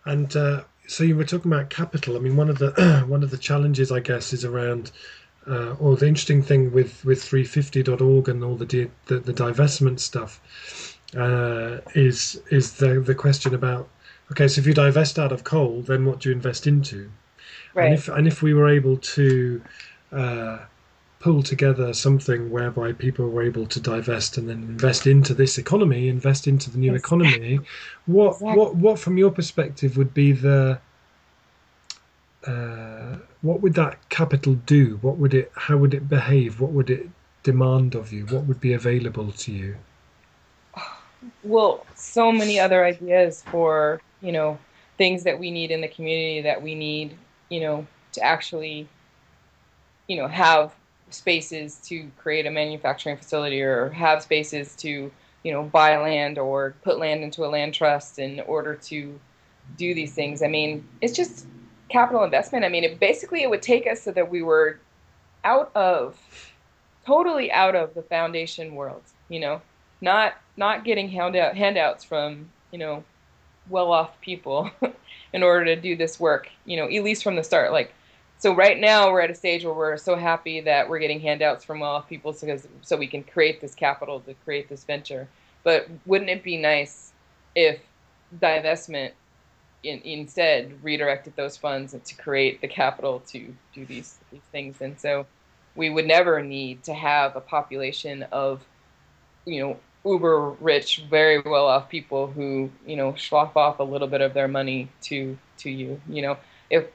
And 0.05 0.33
uh, 0.35 0.63
so 0.87 1.03
you 1.03 1.17
were 1.17 1.25
talking 1.25 1.51
about 1.51 1.69
capital. 1.69 2.15
I 2.15 2.19
mean 2.19 2.37
one 2.37 2.49
of 2.49 2.57
the 2.57 3.03
one 3.07 3.21
of 3.21 3.29
the 3.29 3.37
challenges 3.37 3.91
i 3.91 3.99
guess 3.99 4.33
is 4.33 4.43
around 4.43 4.91
uh, 5.47 5.75
or 5.79 5.95
the 5.95 6.07
interesting 6.07 6.41
thing 6.41 6.71
with 6.71 7.05
with 7.05 7.21
350.org 7.21 8.29
and 8.29 8.43
all 8.43 8.55
the 8.55 8.89
the, 9.05 9.19
the 9.19 9.33
divestment 9.33 9.99
stuff 9.99 10.97
uh, 11.15 11.77
is 11.93 12.41
is 12.49 12.73
the 12.73 12.99
the 13.01 13.13
question 13.13 13.53
about 13.53 13.87
okay 14.31 14.47
so 14.47 14.59
if 14.59 14.65
you 14.65 14.73
divest 14.73 15.19
out 15.19 15.31
of 15.31 15.43
coal 15.43 15.81
then 15.81 16.05
what 16.05 16.21
do 16.21 16.29
you 16.29 16.35
invest 16.35 16.65
into? 16.65 17.11
Right. 17.73 17.85
And 17.85 17.93
if 17.93 18.07
and 18.07 18.27
if 18.27 18.41
we 18.41 18.53
were 18.53 18.69
able 18.69 18.97
to 18.97 19.61
uh, 20.13 20.59
pull 21.25 21.41
together 21.41 21.91
something 21.93 22.51
whereby 22.51 22.93
people 22.93 23.27
were 23.27 23.41
able 23.41 23.65
to 23.65 23.79
divest 23.79 24.37
and 24.37 24.47
then 24.49 24.57
invest 24.57 25.07
into 25.07 25.33
this 25.33 25.57
economy, 25.57 26.07
invest 26.07 26.47
into 26.47 26.69
the 26.69 26.77
new 26.77 26.91
yes. 26.91 26.99
economy, 26.99 27.59
what 28.05 28.33
exactly. 28.33 28.57
what 28.57 28.75
what 28.75 28.99
from 28.99 29.17
your 29.17 29.31
perspective 29.31 29.97
would 29.97 30.13
be 30.13 30.31
the 30.31 30.79
uh, 32.45 33.15
what 33.41 33.61
would 33.61 33.73
that 33.73 33.97
capital 34.09 34.53
do? 34.75 34.99
What 35.01 35.17
would 35.17 35.33
it? 35.33 35.51
How 35.55 35.77
would 35.77 35.93
it 35.95 36.07
behave? 36.07 36.59
What 36.61 36.71
would 36.71 36.89
it 36.89 37.09
demand 37.41 37.95
of 37.95 38.13
you? 38.13 38.25
What 38.27 38.43
would 38.45 38.61
be 38.61 38.73
available 38.73 39.31
to 39.31 39.51
you? 39.51 39.75
Well, 41.43 41.85
so 41.95 42.31
many 42.31 42.59
other 42.59 42.85
ideas 42.85 43.43
for 43.51 44.01
you 44.21 44.31
know 44.31 44.59
things 44.97 45.23
that 45.23 45.39
we 45.39 45.49
need 45.51 45.71
in 45.71 45.81
the 45.81 45.87
community 45.87 46.41
that 46.41 46.61
we 46.61 46.75
need 46.75 47.17
you 47.49 47.59
know, 47.59 47.85
to 48.13 48.21
actually, 48.21 48.87
you 50.07 50.17
know, 50.17 50.27
have 50.27 50.73
spaces 51.09 51.77
to 51.85 52.09
create 52.17 52.45
a 52.45 52.51
manufacturing 52.51 53.17
facility 53.17 53.61
or 53.61 53.89
have 53.89 54.23
spaces 54.23 54.75
to, 54.77 55.11
you 55.43 55.51
know, 55.51 55.63
buy 55.63 55.97
land 55.97 56.37
or 56.37 56.75
put 56.83 56.99
land 56.99 57.23
into 57.23 57.45
a 57.45 57.47
land 57.47 57.73
trust 57.73 58.19
in 58.19 58.39
order 58.41 58.75
to 58.75 59.19
do 59.77 59.93
these 59.93 60.13
things. 60.13 60.41
I 60.41 60.47
mean, 60.47 60.87
it's 61.01 61.15
just 61.15 61.47
capital 61.89 62.23
investment. 62.23 62.65
I 62.65 62.69
mean, 62.69 62.83
it 62.83 62.99
basically 62.99 63.43
it 63.43 63.49
would 63.49 63.61
take 63.61 63.87
us 63.87 64.01
so 64.01 64.11
that 64.11 64.29
we 64.29 64.41
were 64.41 64.79
out 65.43 65.71
of 65.75 66.19
totally 67.05 67.51
out 67.51 67.75
of 67.75 67.93
the 67.93 68.01
foundation 68.01 68.75
world, 68.75 69.03
you 69.29 69.39
know, 69.39 69.61
not 70.01 70.33
not 70.57 70.83
getting 70.83 71.09
handout 71.09 71.55
handouts 71.55 72.03
from, 72.03 72.49
you 72.71 72.79
know, 72.79 73.03
well-off 73.69 74.19
people 74.21 74.69
in 75.33 75.43
order 75.43 75.65
to 75.65 75.75
do 75.75 75.95
this 75.95 76.19
work, 76.19 76.49
you 76.65 76.77
know, 76.77 76.85
at 76.85 77.03
least 77.03 77.23
from 77.23 77.35
the 77.35 77.43
start. 77.43 77.71
Like, 77.71 77.93
so 78.45 78.53
right 78.53 78.79
now 78.79 79.11
we're 79.11 79.21
at 79.21 79.31
a 79.31 79.33
stage 79.33 79.65
where 79.65 79.73
we're 79.73 79.97
so 79.97 80.15
happy 80.15 80.61
that 80.61 80.87
we're 80.87 80.99
getting 80.99 81.19
handouts 81.19 81.65
from 81.65 81.79
well 81.79 82.03
people 82.03 82.31
so, 82.31 82.59
so 82.83 82.95
we 82.95 83.07
can 83.07 83.23
create 83.23 83.59
this 83.59 83.73
capital 83.73 84.19
to 84.19 84.35
create 84.45 84.69
this 84.69 84.83
venture. 84.83 85.27
But 85.63 85.87
wouldn't 86.05 86.29
it 86.29 86.43
be 86.43 86.55
nice 86.55 87.11
if 87.55 87.79
divestment 88.39 89.13
in, 89.81 89.99
instead 90.01 90.77
redirected 90.83 91.35
those 91.35 91.57
funds 91.57 91.95
to 91.99 92.15
create 92.17 92.61
the 92.61 92.67
capital 92.67 93.21
to 93.31 93.51
do 93.73 93.83
these, 93.83 94.19
these 94.31 94.43
things? 94.51 94.79
And 94.79 94.99
so 94.99 95.25
we 95.73 95.89
would 95.89 96.05
never 96.05 96.43
need 96.43 96.83
to 96.83 96.93
have 96.93 97.35
a 97.35 97.41
population 97.41 98.27
of, 98.31 98.63
you 99.47 99.59
know, 99.59 99.79
uber 100.05 100.51
rich, 100.59 101.03
very 101.09 101.41
well 101.41 101.65
off 101.65 101.89
people 101.89 102.27
who 102.27 102.69
you 102.85 102.95
know 102.95 103.15
slough 103.15 103.57
off 103.57 103.79
a 103.79 103.83
little 103.83 104.07
bit 104.07 104.21
of 104.21 104.35
their 104.35 104.47
money 104.47 104.87
to 105.01 105.35
to 105.57 105.71
you. 105.71 105.99
You 106.07 106.21
know, 106.21 106.37
if 106.69 106.85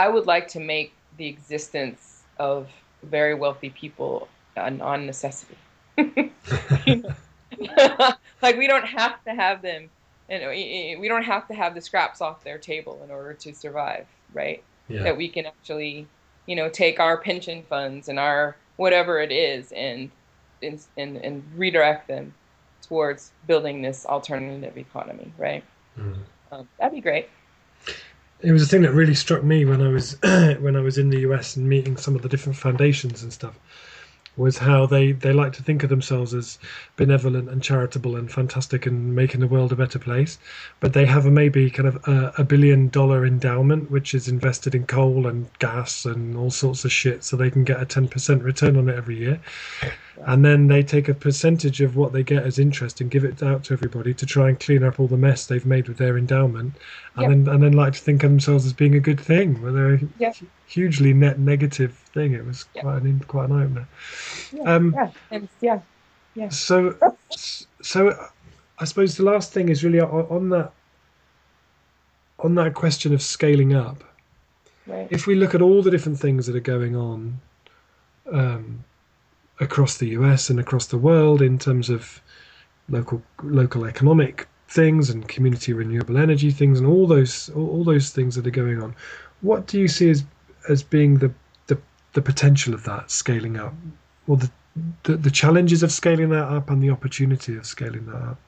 I 0.00 0.08
would 0.08 0.26
like 0.26 0.48
to 0.48 0.60
make 0.60 0.94
the 1.18 1.26
existence 1.26 2.22
of 2.38 2.68
very 3.02 3.34
wealthy 3.34 3.68
people 3.68 4.28
a 4.56 4.70
non 4.70 5.04
necessity. 5.04 5.58
like 5.98 6.32
we 8.56 8.66
don't 8.66 8.86
have 8.86 9.22
to 9.24 9.34
have 9.34 9.60
them, 9.60 9.90
and 10.30 10.48
we 10.48 11.06
don't 11.06 11.24
have 11.24 11.46
to 11.48 11.54
have 11.54 11.74
the 11.74 11.82
scraps 11.82 12.22
off 12.22 12.42
their 12.42 12.56
table 12.56 13.02
in 13.04 13.10
order 13.10 13.34
to 13.34 13.54
survive, 13.54 14.06
right? 14.32 14.64
Yeah. 14.88 15.02
That 15.02 15.18
we 15.18 15.28
can 15.28 15.44
actually, 15.44 16.06
you 16.46 16.56
know, 16.56 16.70
take 16.70 16.98
our 16.98 17.18
pension 17.18 17.62
funds 17.68 18.08
and 18.08 18.18
our 18.18 18.56
whatever 18.76 19.20
it 19.20 19.30
is 19.30 19.70
and 19.72 20.10
and 20.62 20.80
and, 20.96 21.44
redirect 21.56 22.08
them 22.08 22.32
towards 22.88 23.32
building 23.46 23.82
this 23.82 24.06
alternative 24.06 24.78
economy, 24.78 25.30
right? 25.36 25.62
Mm. 25.98 26.16
Um, 26.52 26.68
that'd 26.78 26.94
be 26.94 27.02
great. 27.02 27.28
It 28.42 28.52
was 28.52 28.62
a 28.62 28.66
thing 28.66 28.82
that 28.82 28.92
really 28.92 29.14
struck 29.14 29.44
me 29.44 29.64
when 29.64 29.82
I 29.82 29.88
was 29.88 30.16
when 30.22 30.76
I 30.76 30.80
was 30.80 30.96
in 30.98 31.10
the 31.10 31.20
US 31.20 31.56
and 31.56 31.68
meeting 31.68 31.96
some 31.96 32.16
of 32.16 32.22
the 32.22 32.28
different 32.28 32.56
foundations 32.56 33.22
and 33.22 33.32
stuff 33.32 33.58
was 34.36 34.58
how 34.58 34.86
they, 34.86 35.12
they 35.12 35.32
like 35.32 35.52
to 35.52 35.62
think 35.62 35.82
of 35.82 35.90
themselves 35.90 36.32
as 36.32 36.58
benevolent 36.96 37.48
and 37.50 37.62
charitable 37.62 38.16
and 38.16 38.30
fantastic 38.30 38.86
and 38.86 39.14
making 39.14 39.40
the 39.40 39.46
world 39.46 39.72
a 39.72 39.76
better 39.76 39.98
place. 39.98 40.38
But 40.78 40.92
they 40.92 41.04
have 41.04 41.26
a 41.26 41.30
maybe 41.30 41.70
kind 41.70 41.88
of 41.88 41.96
a, 42.08 42.32
a, 42.38 42.44
billion 42.44 42.88
dollar 42.88 43.26
endowment 43.26 43.90
which 43.90 44.14
is 44.14 44.28
invested 44.28 44.74
in 44.74 44.86
coal 44.86 45.26
and 45.26 45.46
gas 45.58 46.06
and 46.06 46.36
all 46.36 46.50
sorts 46.50 46.84
of 46.84 46.92
shit 46.92 47.24
so 47.24 47.36
they 47.36 47.50
can 47.50 47.64
get 47.64 47.82
a 47.82 47.86
10% 47.86 48.42
return 48.42 48.76
on 48.76 48.88
it 48.88 48.96
every 48.96 49.18
year 49.18 49.40
and 50.26 50.44
then 50.44 50.66
they 50.66 50.82
take 50.82 51.08
a 51.08 51.14
percentage 51.14 51.80
of 51.80 51.96
what 51.96 52.12
they 52.12 52.22
get 52.22 52.42
as 52.42 52.58
interest 52.58 53.00
and 53.00 53.10
give 53.10 53.24
it 53.24 53.42
out 53.42 53.64
to 53.64 53.72
everybody 53.72 54.12
to 54.14 54.26
try 54.26 54.48
and 54.48 54.60
clean 54.60 54.82
up 54.82 55.00
all 55.00 55.06
the 55.06 55.16
mess 55.16 55.46
they've 55.46 55.66
made 55.66 55.88
with 55.88 55.98
their 55.98 56.18
endowment, 56.18 56.74
and 57.16 57.22
yep. 57.22 57.30
then 57.30 57.54
and 57.54 57.62
then 57.62 57.72
like 57.72 57.92
to 57.94 57.98
think 57.98 58.22
of 58.22 58.30
themselves 58.30 58.66
as 58.66 58.72
being 58.72 58.94
a 58.94 59.00
good 59.00 59.20
thing, 59.20 59.60
when 59.62 59.74
they're 59.74 59.94
a 59.94 60.00
yep. 60.18 60.36
hugely 60.66 61.12
net 61.12 61.38
negative 61.38 61.94
thing. 62.14 62.32
It 62.32 62.44
was 62.44 62.66
yep. 62.74 62.84
quite 62.84 63.02
an 63.02 63.20
quite 63.20 63.50
an 63.50 63.62
opener. 63.62 63.88
Yeah, 64.52 64.62
um, 64.62 64.94
yeah, 64.94 65.40
yeah, 65.60 65.80
yeah. 66.34 66.48
So, 66.48 66.96
so 67.82 68.28
I 68.78 68.84
suppose 68.84 69.16
the 69.16 69.24
last 69.24 69.52
thing 69.52 69.68
is 69.68 69.84
really 69.84 70.00
on, 70.00 70.26
on 70.28 70.48
that 70.50 70.72
on 72.38 72.54
that 72.56 72.74
question 72.74 73.14
of 73.14 73.22
scaling 73.22 73.74
up. 73.74 74.02
Right. 74.86 75.08
If 75.10 75.26
we 75.26 75.34
look 75.34 75.54
at 75.54 75.62
all 75.62 75.82
the 75.82 75.90
different 75.90 76.18
things 76.18 76.46
that 76.46 76.56
are 76.56 76.60
going 76.60 76.96
on. 76.96 77.40
Um, 78.32 78.84
across 79.60 79.98
the 79.98 80.08
US 80.08 80.50
and 80.50 80.58
across 80.58 80.86
the 80.86 80.98
world 80.98 81.42
in 81.42 81.58
terms 81.58 81.90
of 81.90 82.20
local 82.88 83.22
local 83.42 83.84
economic 83.84 84.48
things 84.68 85.10
and 85.10 85.28
community 85.28 85.72
renewable 85.72 86.16
energy 86.16 86.50
things 86.50 86.78
and 86.78 86.88
all 86.88 87.06
those 87.06 87.50
all, 87.50 87.84
those 87.84 88.10
things 88.10 88.34
that 88.34 88.46
are 88.46 88.50
going 88.50 88.82
on. 88.82 88.94
What 89.42 89.66
do 89.66 89.78
you 89.80 89.88
see 89.88 90.10
as 90.10 90.24
as 90.68 90.82
being 90.82 91.18
the 91.18 91.32
the, 91.66 91.78
the 92.12 92.22
potential 92.22 92.74
of 92.74 92.84
that 92.84 93.10
scaling 93.10 93.56
up, 93.58 93.74
or 94.26 94.36
the, 94.36 94.50
the 95.04 95.16
the 95.16 95.30
challenges 95.30 95.82
of 95.82 95.92
scaling 95.92 96.30
that 96.30 96.48
up 96.48 96.70
and 96.70 96.82
the 96.82 96.90
opportunity 96.90 97.56
of 97.56 97.66
scaling 97.66 98.06
that 98.06 98.16
up? 98.16 98.38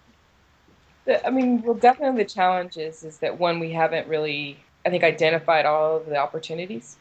I 1.25 1.31
mean, 1.31 1.63
well, 1.63 1.75
definitely 1.75 2.23
the 2.23 2.31
challenge 2.31 2.77
is, 2.77 3.03
is 3.03 3.19
that 3.19 3.39
one, 3.39 3.59
we 3.59 3.73
haven't 3.73 4.07
really, 4.07 4.57
I 4.87 4.91
think, 4.91 5.03
identified 5.03 5.67
all 5.67 5.97
of 5.97 6.07
the 6.07 6.17
opportunities. 6.17 6.97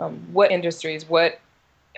Um, 0.00 0.20
what 0.32 0.50
industries, 0.50 1.08
what 1.08 1.38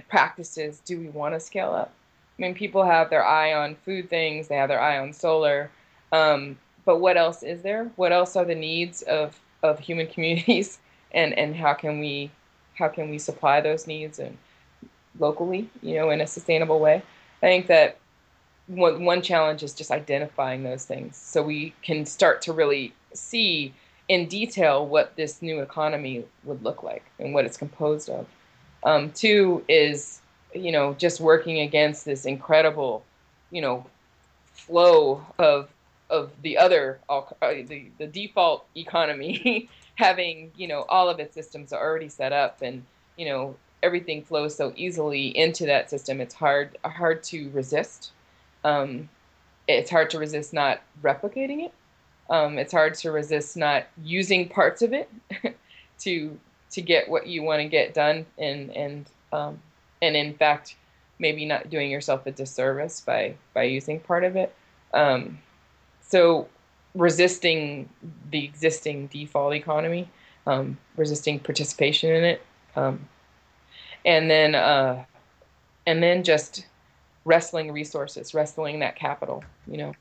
practices 0.09 0.81
do 0.85 0.99
we 0.99 1.09
want 1.09 1.35
to 1.35 1.41
scale 1.41 1.73
up? 1.73 1.93
I 2.39 2.43
mean, 2.43 2.55
people 2.55 2.85
have 2.85 3.11
their 3.11 3.25
eye 3.25 3.55
on 3.55 3.77
food 3.77 4.11
things, 4.11 4.49
they 4.49 4.57
have 4.57 4.69
their 4.69 4.81
eye 4.81 4.99
on 4.99 5.13
solar, 5.13 5.71
um, 6.13 6.59
but 6.85 6.99
what 6.99 7.17
else 7.17 7.43
is 7.43 7.63
there? 7.63 7.91
What 7.97 8.13
else 8.13 8.37
are 8.37 8.45
the 8.45 8.55
needs 8.55 9.03
of 9.03 9.39
of 9.63 9.79
human 9.79 10.07
communities, 10.15 10.79
and 11.13 11.33
and 11.39 11.57
how 11.57 11.75
can 11.75 11.99
we 11.99 12.31
how 12.75 12.89
can 12.89 13.11
we 13.11 13.19
supply 13.19 13.61
those 13.61 13.87
needs 13.87 14.19
and 14.19 14.37
locally, 15.19 15.69
you 15.83 15.95
know, 15.95 16.11
in 16.11 16.21
a 16.21 16.27
sustainable 16.27 16.79
way? 16.79 17.03
I 17.43 17.47
think 17.47 17.67
that 17.69 17.99
one 18.67 19.05
one 19.05 19.23
challenge 19.23 19.63
is 19.63 19.75
just 19.75 19.91
identifying 19.91 20.63
those 20.63 20.85
things 20.85 21.17
so 21.17 21.43
we 21.43 21.73
can 21.83 22.05
start 22.05 22.43
to 22.43 22.53
really 22.53 22.93
see 23.15 23.73
in 24.09 24.27
detail 24.27 24.87
what 24.87 25.17
this 25.17 25.43
new 25.43 25.61
economy 25.61 26.25
would 26.45 26.63
look 26.63 26.83
like 26.83 27.05
and 27.19 27.35
what 27.35 27.45
it's 27.45 27.57
composed 27.57 28.09
of. 28.09 28.27
Um, 28.85 29.11
two 29.13 29.65
is, 29.69 30.21
you 30.55 30.73
know, 30.73 30.95
just 30.95 31.21
working 31.21 31.61
against 31.61 32.05
this 32.05 32.25
incredible, 32.25 33.05
you 33.51 33.61
know, 33.61 33.87
flow 34.53 35.25
of 35.39 35.69
of 36.09 36.31
the 36.43 36.57
other 36.57 37.01
uh, 37.09 37.23
the 37.41 37.89
the 37.99 38.07
default 38.07 38.65
economy 38.77 39.69
having 39.97 40.53
you 40.57 40.69
know 40.69 40.85
all 40.89 41.09
of 41.09 41.19
its 41.19 41.35
systems 41.35 41.73
are 41.73 41.85
already 41.85 42.09
set 42.09 42.33
up 42.33 42.63
and 42.63 42.85
you 43.17 43.27
know 43.27 43.57
everything 43.83 44.23
flows 44.23 44.55
so 44.57 44.73
easily 44.77 45.37
into 45.37 45.67
that 45.67 45.91
system. 45.91 46.21
It's 46.21 46.35
hard 46.35 46.77
hard 46.85 47.23
to 47.25 47.51
resist. 47.51 48.13
Um, 48.65 49.09
it's 49.69 49.91
hard 49.91 50.11
to 50.11 50.19
resist 50.19 50.53
not 50.53 50.81
replicating 51.03 51.65
it. 51.65 51.73
Um, 52.29 52.59
it's 52.59 52.73
hard 52.73 52.95
to 52.95 53.13
resist 53.13 53.57
not 53.57 53.87
using 54.03 54.49
parts 54.49 54.83
of 54.83 54.93
it 54.93 55.09
to 56.01 56.39
to 56.77 56.83
get 56.83 57.09
what 57.09 57.27
you 57.27 57.43
want 57.43 57.63
to 57.63 57.69
get 57.69 57.95
done, 57.95 58.27
and 58.37 58.71
and 58.77 59.07
um, 59.33 59.59
and 60.03 60.15
in 60.15 60.35
fact, 60.35 60.77
maybe 61.19 61.47
not 61.47 61.71
doing 61.71 61.91
yourself 61.91 62.27
a 62.27 62.31
disservice 62.31 63.01
by 63.01 63.35
by 63.55 63.63
using 63.63 63.99
part 63.99 64.25
of 64.25 64.37
it. 64.37 64.55
Um, 64.93 65.39
so 66.03 66.49
resisting 66.95 67.89
the 68.31 68.45
existing 68.45 69.07
default 69.07 69.55
economy, 69.55 70.07
um, 70.47 70.77
resisting 70.99 71.41
participation 71.41 72.11
in 72.11 72.25
it, 72.25 72.43
um, 72.77 73.09
and 74.05 74.31
then 74.31 74.55
uh, 74.55 75.03
and 75.87 76.03
then 76.03 76.23
just 76.25 76.67
wrestling 77.25 77.73
resources, 77.73 78.35
wrestling 78.35 78.81
that 78.81 78.97
capital. 78.97 79.43
You 79.67 79.79
know, 79.79 79.93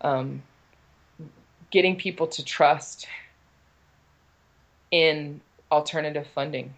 um, 0.00 0.42
getting 1.70 1.94
people 1.94 2.26
to 2.26 2.44
trust 2.44 3.06
in 4.90 5.40
alternative 5.74 6.26
funding, 6.34 6.72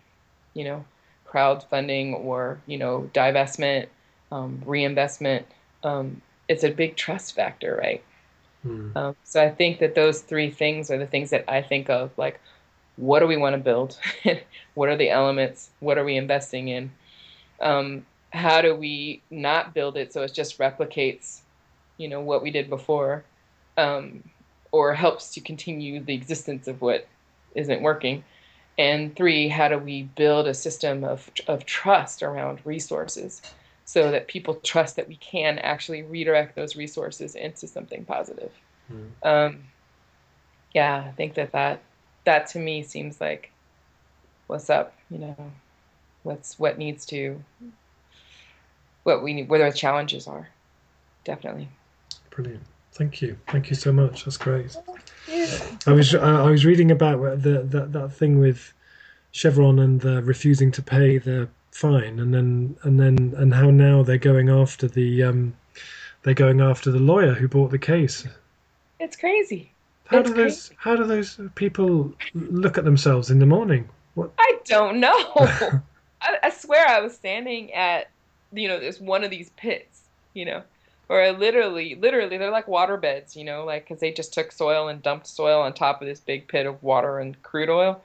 you 0.54 0.64
know, 0.64 0.84
crowdfunding 1.28 2.14
or, 2.24 2.60
you 2.66 2.78
know, 2.78 3.10
divestment, 3.12 3.86
um, 4.32 4.62
reinvestment. 4.64 5.46
Um, 5.84 6.22
it's 6.48 6.64
a 6.64 6.70
big 6.70 6.96
trust 6.96 7.34
factor, 7.34 7.76
right? 7.76 8.02
Mm. 8.66 8.96
Um, 8.96 9.16
so 9.24 9.42
I 9.42 9.50
think 9.50 9.80
that 9.80 9.94
those 9.94 10.20
three 10.20 10.50
things 10.50 10.90
are 10.90 10.98
the 10.98 11.06
things 11.06 11.30
that 11.30 11.44
I 11.46 11.62
think 11.62 11.90
of 11.90 12.10
like, 12.16 12.40
what 12.96 13.20
do 13.20 13.26
we 13.26 13.36
want 13.36 13.54
to 13.54 13.58
build? 13.58 13.98
what 14.74 14.88
are 14.88 14.96
the 14.96 15.10
elements? 15.10 15.70
What 15.80 15.98
are 15.98 16.04
we 16.04 16.16
investing 16.16 16.68
in? 16.68 16.90
Um, 17.60 18.06
how 18.32 18.62
do 18.62 18.74
we 18.74 19.22
not 19.30 19.74
build 19.74 19.96
it 19.96 20.12
so 20.12 20.22
it 20.22 20.32
just 20.32 20.58
replicates, 20.58 21.40
you 21.98 22.08
know, 22.08 22.20
what 22.20 22.42
we 22.42 22.50
did 22.50 22.70
before? 22.70 23.24
Um, 23.76 24.22
or 24.72 24.94
helps 24.94 25.34
to 25.34 25.40
continue 25.40 26.02
the 26.02 26.14
existence 26.14 26.66
of 26.66 26.80
what 26.80 27.06
isn't 27.54 27.82
working. 27.82 28.24
And 28.78 29.16
three, 29.16 29.48
how 29.48 29.68
do 29.68 29.78
we 29.78 30.02
build 30.02 30.46
a 30.46 30.54
system 30.54 31.02
of, 31.04 31.30
of 31.46 31.64
trust 31.64 32.22
around 32.22 32.60
resources 32.64 33.40
so 33.84 34.10
that 34.10 34.28
people 34.28 34.56
trust 34.56 34.96
that 34.96 35.08
we 35.08 35.16
can 35.16 35.58
actually 35.58 36.02
redirect 36.02 36.56
those 36.56 36.76
resources 36.76 37.34
into 37.34 37.66
something 37.66 38.04
positive? 38.04 38.52
Mm. 38.92 39.10
Um, 39.26 39.58
yeah, 40.74 41.04
I 41.06 41.12
think 41.12 41.34
that, 41.34 41.52
that 41.52 41.82
that 42.26 42.48
to 42.48 42.58
me 42.58 42.82
seems 42.82 43.20
like 43.20 43.50
what's 44.46 44.68
up, 44.68 44.94
you 45.10 45.18
know, 45.18 45.52
what's 46.22 46.58
what 46.58 46.76
needs 46.76 47.06
to, 47.06 47.42
what 49.04 49.22
we 49.22 49.32
need, 49.32 49.48
where 49.48 49.70
the 49.70 49.76
challenges 49.76 50.26
are, 50.26 50.48
definitely. 51.24 51.68
Brilliant. 52.30 52.62
Thank 52.92 53.22
you. 53.22 53.38
Thank 53.48 53.70
you 53.70 53.76
so 53.76 53.92
much. 53.92 54.24
That's 54.24 54.36
great. 54.36 54.76
I 55.28 55.92
was 55.92 56.14
uh, 56.14 56.20
I 56.20 56.50
was 56.50 56.64
reading 56.64 56.90
about 56.90 57.42
the 57.42 57.62
that 57.62 57.92
that 57.92 58.12
thing 58.12 58.38
with 58.38 58.72
Chevron 59.32 59.78
and 59.78 60.00
the 60.00 60.22
refusing 60.22 60.70
to 60.72 60.82
pay 60.82 61.18
the 61.18 61.48
fine, 61.72 62.18
and 62.18 62.32
then 62.32 62.76
and 62.82 62.98
then 62.98 63.34
and 63.36 63.52
how 63.52 63.70
now 63.70 64.02
they're 64.02 64.18
going 64.18 64.48
after 64.48 64.88
the 64.88 65.24
um, 65.24 65.56
they're 66.22 66.34
going 66.34 66.60
after 66.60 66.90
the 66.90 66.98
lawyer 66.98 67.34
who 67.34 67.48
bought 67.48 67.70
the 67.70 67.78
case. 67.78 68.26
It's 69.00 69.16
crazy. 69.16 69.72
How 70.06 70.18
it's 70.18 70.30
do 70.30 70.36
those 70.36 70.68
crazy. 70.68 70.76
how 70.78 70.96
do 70.96 71.04
those 71.04 71.40
people 71.54 72.14
look 72.34 72.78
at 72.78 72.84
themselves 72.84 73.30
in 73.30 73.38
the 73.38 73.46
morning? 73.46 73.88
What? 74.14 74.32
I 74.38 74.58
don't 74.64 75.00
know. 75.00 75.32
I, 76.22 76.38
I 76.42 76.50
swear 76.50 76.86
I 76.86 77.00
was 77.00 77.14
standing 77.14 77.72
at 77.72 78.10
you 78.52 78.68
know 78.68 78.78
there's 78.78 79.00
one 79.00 79.24
of 79.24 79.30
these 79.30 79.50
pits, 79.50 80.02
you 80.34 80.44
know, 80.44 80.62
or 81.08 81.30
literally 81.32 81.94
literally 81.94 82.36
they're 82.36 82.50
like 82.50 82.66
water 82.68 82.96
beds 82.96 83.36
you 83.36 83.44
know 83.44 83.64
like 83.64 83.84
because 83.84 84.00
they 84.00 84.12
just 84.12 84.34
took 84.34 84.50
soil 84.50 84.88
and 84.88 85.02
dumped 85.02 85.26
soil 85.26 85.60
on 85.60 85.72
top 85.72 86.00
of 86.00 86.08
this 86.08 86.20
big 86.20 86.48
pit 86.48 86.66
of 86.66 86.82
water 86.82 87.18
and 87.18 87.40
crude 87.42 87.70
oil. 87.70 88.00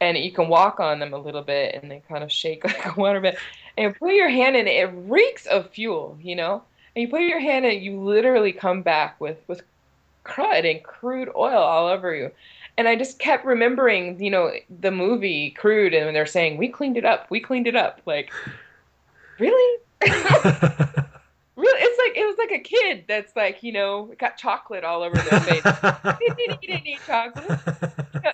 And 0.00 0.18
you 0.18 0.32
can 0.32 0.48
walk 0.48 0.80
on 0.80 0.98
them 0.98 1.14
a 1.14 1.18
little 1.18 1.40
bit 1.42 1.80
and 1.80 1.90
they 1.90 2.02
kind 2.08 2.24
of 2.24 2.30
shake 2.30 2.64
like 2.64 2.84
a 2.84 3.00
water 3.00 3.20
bed 3.20 3.38
and 3.78 3.96
put 3.96 4.12
your 4.12 4.28
hand 4.28 4.56
in 4.56 4.66
it 4.66 4.72
it 4.72 4.92
reeks 4.94 5.46
of 5.46 5.70
fuel 5.70 6.18
you 6.20 6.36
know? 6.36 6.62
And 6.94 7.02
you 7.02 7.08
put 7.08 7.22
your 7.22 7.40
hand 7.40 7.64
in 7.64 7.72
it 7.72 7.82
you 7.82 8.00
literally 8.00 8.52
come 8.52 8.82
back 8.82 9.20
with 9.20 9.38
with 9.46 9.62
crud 10.24 10.68
and 10.70 10.82
crude 10.82 11.30
oil 11.34 11.58
all 11.58 11.88
over 11.88 12.14
you. 12.14 12.30
And 12.76 12.88
i 12.88 12.96
just 12.96 13.18
kept 13.18 13.46
remembering 13.46 14.22
you 14.22 14.30
know 14.30 14.52
the 14.80 14.90
movie 14.90 15.50
crude 15.50 15.94
and 15.94 16.14
they're 16.14 16.26
saying 16.26 16.58
we 16.58 16.68
cleaned 16.68 16.96
it 16.96 17.04
up 17.04 17.30
we 17.30 17.40
cleaned 17.40 17.66
it 17.66 17.76
up. 17.76 18.02
Like 18.04 18.30
really 19.38 19.78
really? 21.64 21.80
It's 21.82 21.98
like 21.98 22.18
it 22.18 22.26
was 22.26 22.36
like 22.38 22.52
a 22.52 22.58
kid 22.62 23.04
that's 23.08 23.34
like 23.36 23.62
you 23.62 23.72
know 23.72 24.12
got 24.18 24.36
chocolate 24.36 24.84
all 24.84 25.02
over 25.02 25.16
their 25.16 25.40
face. 25.40 25.62
They 25.62 26.34
didn't 26.36 26.58
eat 26.62 26.70
any 26.70 26.98
chocolate 27.06 27.60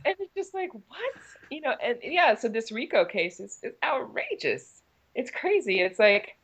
and 0.04 0.16
it's 0.18 0.34
just 0.34 0.54
like 0.54 0.72
what? 0.72 1.14
You 1.50 1.60
know 1.60 1.74
and 1.82 1.98
yeah 2.02 2.34
so 2.34 2.48
this 2.48 2.70
rico 2.72 3.04
case 3.04 3.40
is, 3.40 3.58
is 3.62 3.74
outrageous. 3.82 4.82
It's 5.14 5.30
crazy. 5.30 5.80
It's 5.80 5.98
like 5.98 6.36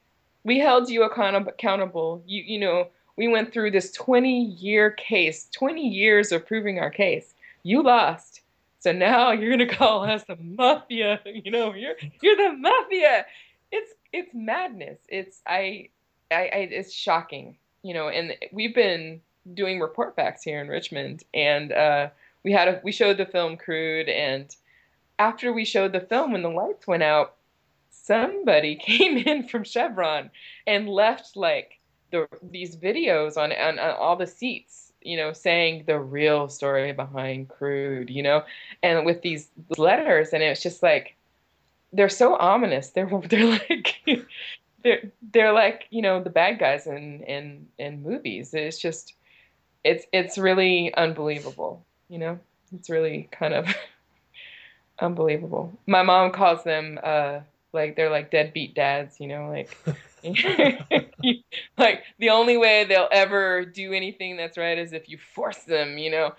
we 0.44 0.58
held 0.58 0.88
you 0.88 1.04
account- 1.04 1.48
accountable. 1.48 2.22
You 2.26 2.42
you 2.42 2.58
know 2.58 2.88
we 3.16 3.28
went 3.28 3.52
through 3.52 3.70
this 3.70 3.92
20 3.92 4.44
year 4.44 4.90
case 4.90 5.48
20 5.52 5.86
years 5.86 6.32
of 6.32 6.46
proving 6.46 6.78
our 6.78 6.90
case. 6.90 7.34
You 7.62 7.82
lost. 7.82 8.42
So 8.78 8.92
now 8.92 9.32
you're 9.32 9.50
gonna 9.50 9.66
call 9.66 10.04
us 10.04 10.24
the 10.24 10.36
mafia. 10.36 11.20
You 11.26 11.50
know 11.50 11.74
you're 11.74 11.94
you're 12.22 12.36
the 12.36 12.56
mafia. 12.56 13.26
It's 13.72 13.92
it's 14.12 14.30
madness. 14.34 14.98
It's 15.08 15.40
i 15.46 15.88
I, 16.30 16.34
I, 16.34 16.68
it's 16.70 16.92
shocking, 16.92 17.56
you 17.82 17.94
know. 17.94 18.08
And 18.08 18.34
we've 18.52 18.74
been 18.74 19.20
doing 19.54 19.80
report 19.80 20.16
backs 20.16 20.42
here 20.42 20.60
in 20.60 20.68
Richmond, 20.68 21.24
and 21.34 21.72
uh, 21.72 22.08
we 22.42 22.52
had 22.52 22.68
a 22.68 22.80
we 22.84 22.92
showed 22.92 23.16
the 23.16 23.26
film 23.26 23.56
Crude, 23.56 24.08
and 24.08 24.54
after 25.18 25.52
we 25.52 25.64
showed 25.64 25.92
the 25.92 26.00
film, 26.00 26.32
when 26.32 26.42
the 26.42 26.50
lights 26.50 26.86
went 26.86 27.02
out, 27.02 27.36
somebody 27.90 28.76
came 28.80 29.16
in 29.18 29.46
from 29.48 29.64
Chevron 29.64 30.30
and 30.66 30.88
left 30.88 31.36
like 31.36 31.78
the 32.10 32.28
these 32.42 32.76
videos 32.76 33.36
on, 33.36 33.52
on, 33.52 33.78
on 33.78 33.90
all 33.96 34.16
the 34.16 34.26
seats, 34.26 34.92
you 35.02 35.16
know, 35.16 35.32
saying 35.32 35.84
the 35.86 35.98
real 35.98 36.48
story 36.48 36.92
behind 36.92 37.48
Crude, 37.48 38.10
you 38.10 38.22
know, 38.22 38.42
and 38.82 39.06
with 39.06 39.22
these 39.22 39.48
letters, 39.76 40.30
and 40.32 40.42
it 40.42 40.50
was 40.50 40.62
just 40.62 40.82
like 40.82 41.14
they're 41.92 42.08
so 42.08 42.36
ominous. 42.36 42.90
They're 42.90 43.10
they're 43.28 43.46
like 43.46 43.96
they're 44.86 45.10
they're 45.32 45.52
like 45.52 45.86
you 45.90 46.00
know 46.00 46.22
the 46.22 46.30
bad 46.30 46.60
guys 46.60 46.86
in 46.86 47.24
in 47.24 47.66
in 47.76 48.02
movies. 48.04 48.54
It's 48.54 48.78
just 48.78 49.14
it's 49.82 50.06
it's 50.12 50.38
really 50.38 50.94
unbelievable. 50.94 51.84
You 52.08 52.18
know, 52.18 52.38
it's 52.72 52.88
really 52.88 53.28
kind 53.32 53.52
of 53.52 53.66
unbelievable. 55.00 55.76
My 55.88 56.04
mom 56.04 56.30
calls 56.30 56.62
them 56.62 57.00
uh 57.02 57.40
like 57.72 57.96
they're 57.96 58.10
like 58.10 58.30
deadbeat 58.30 58.74
dads. 58.74 59.18
You 59.18 59.26
know, 59.26 59.48
like. 59.48 59.76
like 61.78 62.02
the 62.18 62.30
only 62.30 62.56
way 62.56 62.84
they'll 62.84 63.08
ever 63.12 63.64
do 63.64 63.92
anything 63.92 64.36
that's 64.36 64.58
right 64.58 64.76
is 64.76 64.92
if 64.92 65.08
you 65.08 65.18
force 65.18 65.58
them, 65.58 65.98
you 65.98 66.10
know. 66.10 66.32